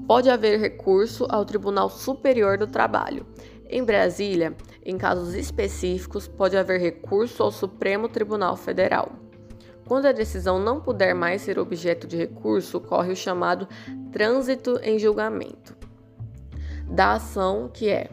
pode 0.09 0.29
haver 0.29 0.59
recurso 0.59 1.25
ao 1.29 1.45
Tribunal 1.45 1.89
Superior 1.89 2.59
do 2.59 2.67
Trabalho. 2.67 3.25
Em 3.71 3.85
Brasília, 3.85 4.57
em 4.85 4.99
casos 4.99 5.35
específicos, 5.35 6.27
pode 6.27 6.57
haver 6.57 6.81
recurso 6.81 7.43
ao 7.43 7.53
Supremo 7.53 8.09
Tribunal 8.09 8.57
Federal. 8.57 9.28
Quando 9.88 10.05
a 10.05 10.12
decisão 10.12 10.59
não 10.59 10.83
puder 10.83 11.14
mais 11.14 11.40
ser 11.40 11.59
objeto 11.59 12.07
de 12.07 12.14
recurso, 12.14 12.77
ocorre 12.77 13.11
o 13.11 13.16
chamado 13.16 13.66
trânsito 14.12 14.79
em 14.83 14.98
julgamento. 14.98 15.74
Da 16.85 17.14
ação, 17.14 17.70
que 17.72 17.88
é 17.88 18.11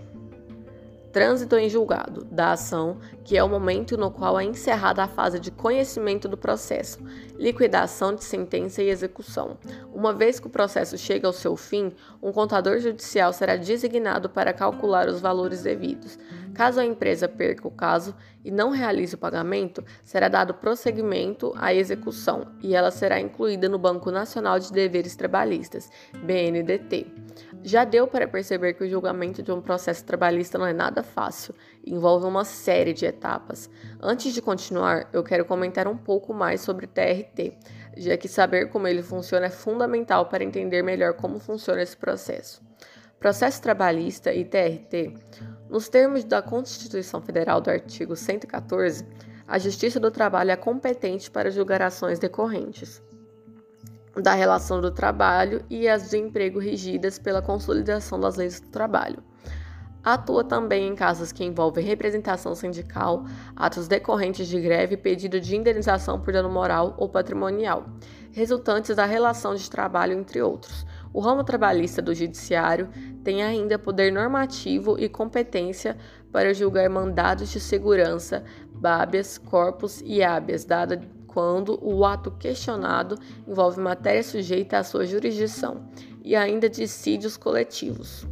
trânsito 1.15 1.55
em 1.55 1.69
julgado 1.69 2.25
da 2.25 2.51
ação, 2.51 2.97
que 3.23 3.37
é 3.37 3.41
o 3.41 3.47
momento 3.47 3.95
no 3.95 4.11
qual 4.11 4.37
é 4.37 4.43
encerrada 4.43 5.01
a 5.01 5.07
fase 5.07 5.39
de 5.39 5.49
conhecimento 5.49 6.27
do 6.27 6.35
processo, 6.35 6.99
liquidação 7.37 8.13
de 8.13 8.21
sentença 8.21 8.83
e 8.83 8.89
execução. 8.89 9.57
Uma 9.93 10.11
vez 10.11 10.41
que 10.41 10.47
o 10.47 10.49
processo 10.49 10.97
chega 10.97 11.25
ao 11.25 11.31
seu 11.31 11.55
fim, 11.55 11.93
um 12.21 12.33
contador 12.33 12.79
judicial 12.79 13.31
será 13.31 13.55
designado 13.55 14.29
para 14.29 14.51
calcular 14.51 15.07
os 15.07 15.21
valores 15.21 15.63
devidos. 15.63 16.19
Caso 16.53 16.81
a 16.81 16.85
empresa 16.85 17.29
perca 17.29 17.65
o 17.65 17.71
caso 17.71 18.13
e 18.43 18.51
não 18.51 18.71
realize 18.71 19.15
o 19.15 19.17
pagamento, 19.17 19.85
será 20.03 20.27
dado 20.27 20.53
prosseguimento 20.53 21.53
à 21.55 21.73
execução 21.73 22.47
e 22.61 22.75
ela 22.75 22.91
será 22.91 23.21
incluída 23.21 23.69
no 23.69 23.79
Banco 23.79 24.11
Nacional 24.11 24.59
de 24.59 24.69
Deveres 24.69 25.15
Trabalhistas, 25.15 25.89
BNDT. 26.13 27.07
Já 27.65 27.83
deu 27.83 28.05
para 28.05 28.27
perceber 28.27 28.75
que 28.75 28.83
o 28.83 28.87
julgamento 28.87 29.41
de 29.41 29.51
um 29.51 29.59
processo 29.59 30.05
trabalhista 30.05 30.55
não 30.55 30.67
é 30.67 30.71
nada 30.71 31.01
fácil, 31.01 31.55
envolve 31.83 32.27
uma 32.27 32.45
série 32.45 32.93
de 32.93 33.07
etapas. 33.07 33.67
Antes 33.99 34.35
de 34.35 34.39
continuar, 34.39 35.09
eu 35.11 35.23
quero 35.23 35.43
comentar 35.45 35.87
um 35.87 35.97
pouco 35.97 36.31
mais 36.31 36.61
sobre 36.61 36.85
TRT, 36.85 37.57
já 37.97 38.15
que 38.17 38.27
saber 38.27 38.69
como 38.69 38.87
ele 38.87 39.01
funciona 39.01 39.47
é 39.47 39.49
fundamental 39.49 40.27
para 40.27 40.43
entender 40.43 40.83
melhor 40.83 41.15
como 41.15 41.39
funciona 41.39 41.81
esse 41.81 41.97
processo. 41.97 42.61
Processo 43.19 43.59
trabalhista 43.63 44.31
e 44.31 44.45
TRT, 44.45 45.15
nos 45.67 45.89
termos 45.89 46.23
da 46.23 46.43
Constituição 46.43 47.19
Federal 47.19 47.59
do 47.59 47.71
artigo 47.71 48.15
114, 48.15 49.07
a 49.47 49.57
Justiça 49.57 49.99
do 49.99 50.11
Trabalho 50.11 50.51
é 50.51 50.55
competente 50.55 51.31
para 51.31 51.49
julgar 51.49 51.81
ações 51.81 52.19
decorrentes 52.19 53.01
da 54.21 54.33
relação 54.33 54.81
do 54.81 54.91
trabalho 54.91 55.63
e 55.69 55.87
as 55.87 56.09
de 56.09 56.17
emprego 56.17 56.59
regidas 56.59 57.19
pela 57.19 57.41
consolidação 57.41 58.19
das 58.19 58.35
leis 58.35 58.59
do 58.59 58.67
trabalho. 58.67 59.23
Atua 60.05 60.43
também 60.43 60.87
em 60.87 60.95
casos 60.95 61.31
que 61.31 61.43
envolvem 61.43 61.83
representação 61.83 62.53
sindical, 62.53 63.25
atos 63.55 63.87
decorrentes 63.87 64.47
de 64.47 64.61
greve 64.61 64.93
e 64.93 64.97
pedido 64.97 65.39
de 65.41 65.55
indenização 65.55 66.21
por 66.21 66.31
dano 66.31 66.47
moral 66.47 66.93
ou 66.97 67.09
patrimonial, 67.09 67.87
resultantes 68.31 68.95
da 68.95 69.05
relação 69.05 69.55
de 69.55 69.67
trabalho, 69.67 70.13
entre 70.13 70.39
outros. 70.43 70.85
O 71.11 71.19
ramo 71.19 71.43
trabalhista 71.43 72.03
do 72.03 72.13
Judiciário 72.13 72.87
tem 73.23 73.41
ainda 73.41 73.79
poder 73.79 74.11
normativo 74.11 74.95
e 74.99 75.09
competência 75.09 75.97
para 76.31 76.53
julgar 76.53 76.87
mandados 76.87 77.49
de 77.49 77.59
segurança, 77.59 78.43
habeas 78.83 79.39
corpus 79.39 80.03
e 80.05 80.21
habeas, 80.21 80.65
dada 80.65 81.01
quando 81.35 81.77
o 81.83 82.05
ato 82.05 82.31
questionado 82.31 83.19
envolve 83.45 83.77
matéria 83.81 84.23
sujeita 84.23 84.77
à 84.77 84.83
sua 84.85 85.05
jurisdição 85.05 85.85
e 86.23 86.33
ainda 86.33 86.69
dissídios 86.69 87.35
coletivos. 87.35 88.25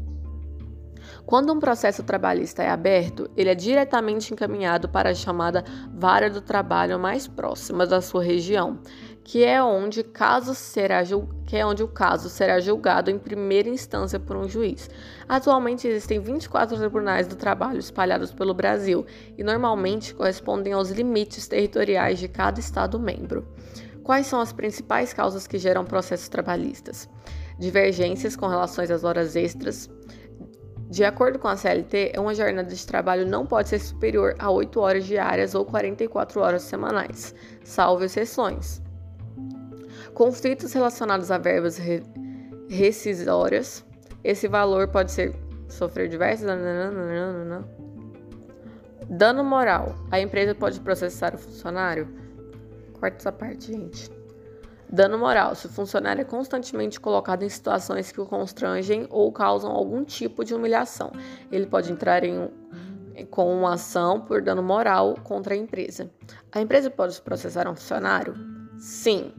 Quando 1.26 1.52
um 1.52 1.60
processo 1.60 2.02
trabalhista 2.02 2.64
é 2.64 2.70
aberto, 2.70 3.30
ele 3.36 3.50
é 3.50 3.56
diretamente 3.56 4.34
encaminhado 4.34 4.88
para 4.88 5.10
a 5.10 5.14
chamada 5.14 5.66
vara 5.94 6.30
do 6.30 6.40
trabalho 6.40 6.98
mais 6.98 7.28
próxima 7.28 7.86
da 7.86 8.00
sua 8.00 8.24
região, 8.24 8.80
que 9.24 9.44
é 9.44 9.64
onde, 9.64 10.04
caso 10.04 10.54
será 10.54 11.02
que 11.46 11.56
é 11.56 11.66
onde 11.66 11.82
o 11.82 11.88
caso 11.88 12.30
será 12.30 12.60
julgado 12.60 13.10
em 13.10 13.18
primeira 13.18 13.70
instância 13.70 14.20
por 14.20 14.36
um 14.36 14.50
juiz. 14.50 14.90
Atualmente 15.28 15.88
existem 15.88 16.20
24 16.20 16.78
tribunais 16.78 17.28
do 17.28 17.36
trabalho 17.36 17.80
espalhados 17.80 18.34
pelo 18.34 18.54
Brasil 18.54 19.06
e 19.38 19.44
normalmente 19.44 20.14
correspondem 20.14 20.74
aos 20.74 20.92
limites 20.92 21.48
territoriais 21.48 22.20
de 22.20 22.28
cada 22.28 22.60
estado 22.60 23.00
membro. 23.00 23.48
Quais 24.04 24.28
são 24.28 24.42
as 24.42 24.52
principais 24.52 25.14
causas 25.14 25.48
que 25.48 25.58
geram 25.58 25.86
processos 25.86 26.28
trabalhistas? 26.28 27.10
Divergências 27.58 28.36
com 28.36 28.48
relação 28.48 28.84
às 28.84 29.04
horas 29.06 29.36
extras. 29.38 29.90
De 30.90 31.06
acordo 31.06 31.40
com 31.40 31.48
a 31.48 31.56
CLT, 31.56 32.14
uma 32.18 32.36
jornada 32.36 32.70
de 32.70 32.86
trabalho 32.86 33.26
não 33.26 33.46
pode 33.46 33.70
ser 33.70 33.80
superior 33.80 34.36
a 34.38 34.52
8 34.52 34.80
horas 34.80 35.06
diárias 35.06 35.56
ou 35.56 35.66
44 35.66 36.42
horas 36.42 36.64
semanais, 36.64 37.34
salvo 37.64 38.04
exceções. 38.04 38.83
Conflitos 40.14 40.74
relacionados 40.74 41.32
a 41.32 41.38
verbas 41.38 41.78
re 41.78 42.04
rescisórias. 42.70 43.86
Esse 44.24 44.48
valor 44.48 44.88
pode 44.88 45.12
ser 45.12 45.36
sofrer 45.68 46.08
diversos. 46.08 46.48
Dano 49.10 49.44
moral. 49.44 49.96
A 50.10 50.20
empresa 50.20 50.56
pode 50.56 50.80
processar 50.80 51.36
o 51.36 51.38
funcionário? 51.38 52.08
Corta 53.00 53.18
essa 53.18 53.32
parte, 53.32 53.72
gente. 53.74 54.10
Dano 54.90 55.18
moral. 55.18 55.56
Se 55.56 55.66
o 55.66 55.70
funcionário 55.70 56.22
é 56.22 56.26
constantemente 56.26 57.00
colocado 57.00 57.44
em 57.44 57.50
situações 57.50 58.12
que 58.12 58.22
o 58.22 58.26
constrangem 58.26 59.08
ou 59.10 59.32
causam 59.32 59.72
algum 59.72 60.04
tipo 60.04 60.44
de 60.44 60.54
humilhação, 60.54 61.12
ele 61.52 61.66
pode 61.66 61.92
entrar 61.92 62.24
em 62.24 62.50
com 63.30 63.54
uma 63.56 63.76
ação 63.76 64.22
por 64.22 64.42
dano 64.42 64.64
moral 64.64 65.16
contra 65.24 65.54
a 65.54 65.58
empresa. 65.58 66.10
A 66.52 66.62
empresa 66.62 66.90
pode 66.90 67.22
processar 67.22 67.68
um 67.68 67.76
funcionário? 67.76 68.36
Sim. 68.78 69.32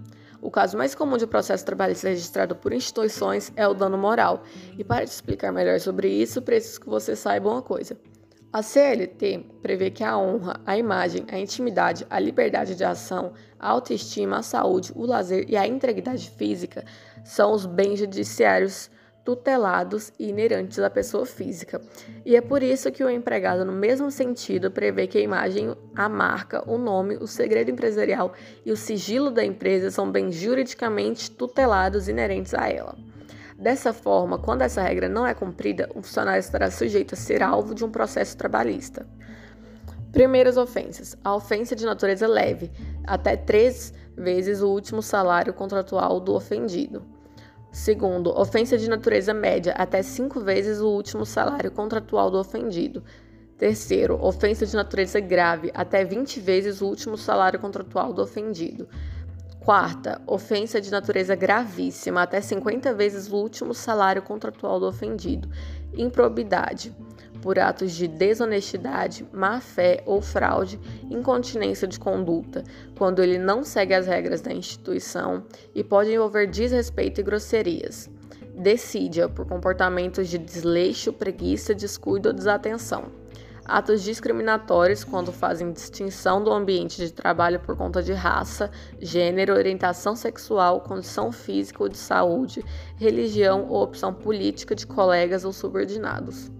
O 0.44 0.50
caso 0.50 0.76
mais 0.76 0.94
comum 0.94 1.16
de 1.16 1.26
processo 1.26 1.64
trabalhista 1.64 2.06
registrado 2.06 2.54
por 2.54 2.70
instituições 2.70 3.50
é 3.56 3.66
o 3.66 3.72
dano 3.72 3.96
moral. 3.96 4.42
E 4.76 4.84
para 4.84 5.06
te 5.06 5.10
explicar 5.10 5.50
melhor 5.50 5.80
sobre 5.80 6.06
isso, 6.06 6.42
preciso 6.42 6.82
que 6.82 6.86
você 6.86 7.16
saiba 7.16 7.48
uma 7.48 7.62
coisa. 7.62 7.96
A 8.52 8.62
CLT 8.62 9.46
prevê 9.62 9.90
que 9.90 10.04
a 10.04 10.18
honra, 10.18 10.60
a 10.66 10.76
imagem, 10.76 11.24
a 11.32 11.38
intimidade, 11.38 12.06
a 12.10 12.18
liberdade 12.18 12.74
de 12.74 12.84
ação, 12.84 13.32
a 13.58 13.70
autoestima, 13.70 14.36
a 14.36 14.42
saúde, 14.42 14.92
o 14.94 15.06
lazer 15.06 15.46
e 15.48 15.56
a 15.56 15.66
integridade 15.66 16.28
física 16.28 16.84
são 17.24 17.50
os 17.50 17.64
bens 17.64 17.98
judiciários 17.98 18.90
tutelados 19.24 20.12
e 20.18 20.28
inerentes 20.28 20.78
à 20.78 20.90
pessoa 20.90 21.24
física. 21.24 21.80
E 22.24 22.36
é 22.36 22.40
por 22.40 22.62
isso 22.62 22.92
que 22.92 23.02
o 23.02 23.08
empregado, 23.08 23.64
no 23.64 23.72
mesmo 23.72 24.10
sentido, 24.10 24.70
prevê 24.70 25.06
que 25.06 25.18
a 25.18 25.22
imagem, 25.22 25.74
a 25.96 26.08
marca, 26.08 26.62
o 26.70 26.76
nome, 26.76 27.16
o 27.16 27.26
segredo 27.26 27.70
empresarial 27.70 28.32
e 28.64 28.70
o 28.70 28.76
sigilo 28.76 29.30
da 29.30 29.44
empresa 29.44 29.90
são 29.90 30.10
bens 30.10 30.34
juridicamente 30.34 31.30
tutelados 31.30 32.08
inerentes 32.08 32.52
a 32.52 32.68
ela. 32.68 32.94
Dessa 33.58 33.92
forma, 33.92 34.38
quando 34.38 34.62
essa 34.62 34.82
regra 34.82 35.08
não 35.08 35.26
é 35.26 35.32
cumprida, 35.32 35.88
o 35.94 36.02
funcionário 36.02 36.40
estará 36.40 36.70
sujeito 36.70 37.14
a 37.14 37.16
ser 37.16 37.42
alvo 37.42 37.74
de 37.74 37.84
um 37.84 37.90
processo 37.90 38.36
trabalhista. 38.36 39.06
Primeiras 40.12 40.56
ofensas: 40.56 41.16
a 41.24 41.34
ofensa 41.34 41.74
de 41.74 41.84
natureza 41.84 42.26
leve, 42.26 42.70
até 43.06 43.36
três 43.36 43.94
vezes 44.16 44.60
o 44.60 44.68
último 44.68 45.02
salário 45.02 45.54
contratual 45.54 46.20
do 46.20 46.34
ofendido. 46.34 47.13
Segundo, 47.74 48.30
ofensa 48.30 48.78
de 48.78 48.88
natureza 48.88 49.34
média, 49.34 49.74
até 49.76 50.00
cinco 50.00 50.38
vezes 50.38 50.80
o 50.80 50.88
último 50.88 51.26
salário 51.26 51.72
contratual 51.72 52.30
do 52.30 52.38
ofendido. 52.38 53.02
Terceiro, 53.58 54.16
ofensa 54.24 54.64
de 54.64 54.76
natureza 54.76 55.18
grave, 55.18 55.72
até 55.74 56.04
20 56.04 56.38
vezes 56.38 56.80
o 56.80 56.86
último 56.86 57.18
salário 57.18 57.58
contratual 57.58 58.12
do 58.12 58.22
ofendido. 58.22 58.88
Quarta, 59.58 60.22
ofensa 60.24 60.80
de 60.80 60.88
natureza 60.88 61.34
gravíssima, 61.34 62.22
até 62.22 62.40
50 62.40 62.94
vezes 62.94 63.28
o 63.28 63.34
último 63.34 63.74
salário 63.74 64.22
contratual 64.22 64.78
do 64.78 64.86
ofendido. 64.86 65.48
Improbidade 65.96 66.94
por 67.44 67.58
atos 67.58 67.92
de 67.92 68.08
desonestidade, 68.08 69.28
má-fé 69.30 70.02
ou 70.06 70.22
fraude, 70.22 70.80
incontinência 71.10 71.86
de 71.86 72.00
conduta, 72.00 72.64
quando 72.96 73.22
ele 73.22 73.36
não 73.36 73.62
segue 73.62 73.92
as 73.92 74.06
regras 74.06 74.40
da 74.40 74.50
instituição 74.50 75.44
e 75.74 75.84
pode 75.84 76.10
envolver 76.10 76.46
desrespeito 76.46 77.20
e 77.20 77.22
grosserias. 77.22 78.08
Decídia 78.56 79.28
por 79.28 79.46
comportamentos 79.46 80.30
de 80.30 80.38
desleixo, 80.38 81.12
preguiça, 81.12 81.74
descuido 81.74 82.30
ou 82.30 82.34
desatenção. 82.34 83.12
atos 83.66 84.02
discriminatórios 84.02 85.04
quando 85.04 85.30
fazem 85.30 85.70
distinção 85.70 86.42
do 86.42 86.50
ambiente 86.50 86.96
de 86.96 87.12
trabalho 87.12 87.60
por 87.60 87.76
conta 87.76 88.02
de 88.02 88.14
raça, 88.14 88.70
gênero, 88.98 89.52
orientação 89.52 90.16
sexual, 90.16 90.80
condição 90.80 91.30
física 91.30 91.82
ou 91.82 91.90
de 91.90 91.98
saúde, 91.98 92.64
religião 92.96 93.66
ou 93.68 93.82
opção 93.82 94.14
política 94.14 94.74
de 94.74 94.86
colegas 94.86 95.44
ou 95.44 95.52
subordinados. 95.52 96.50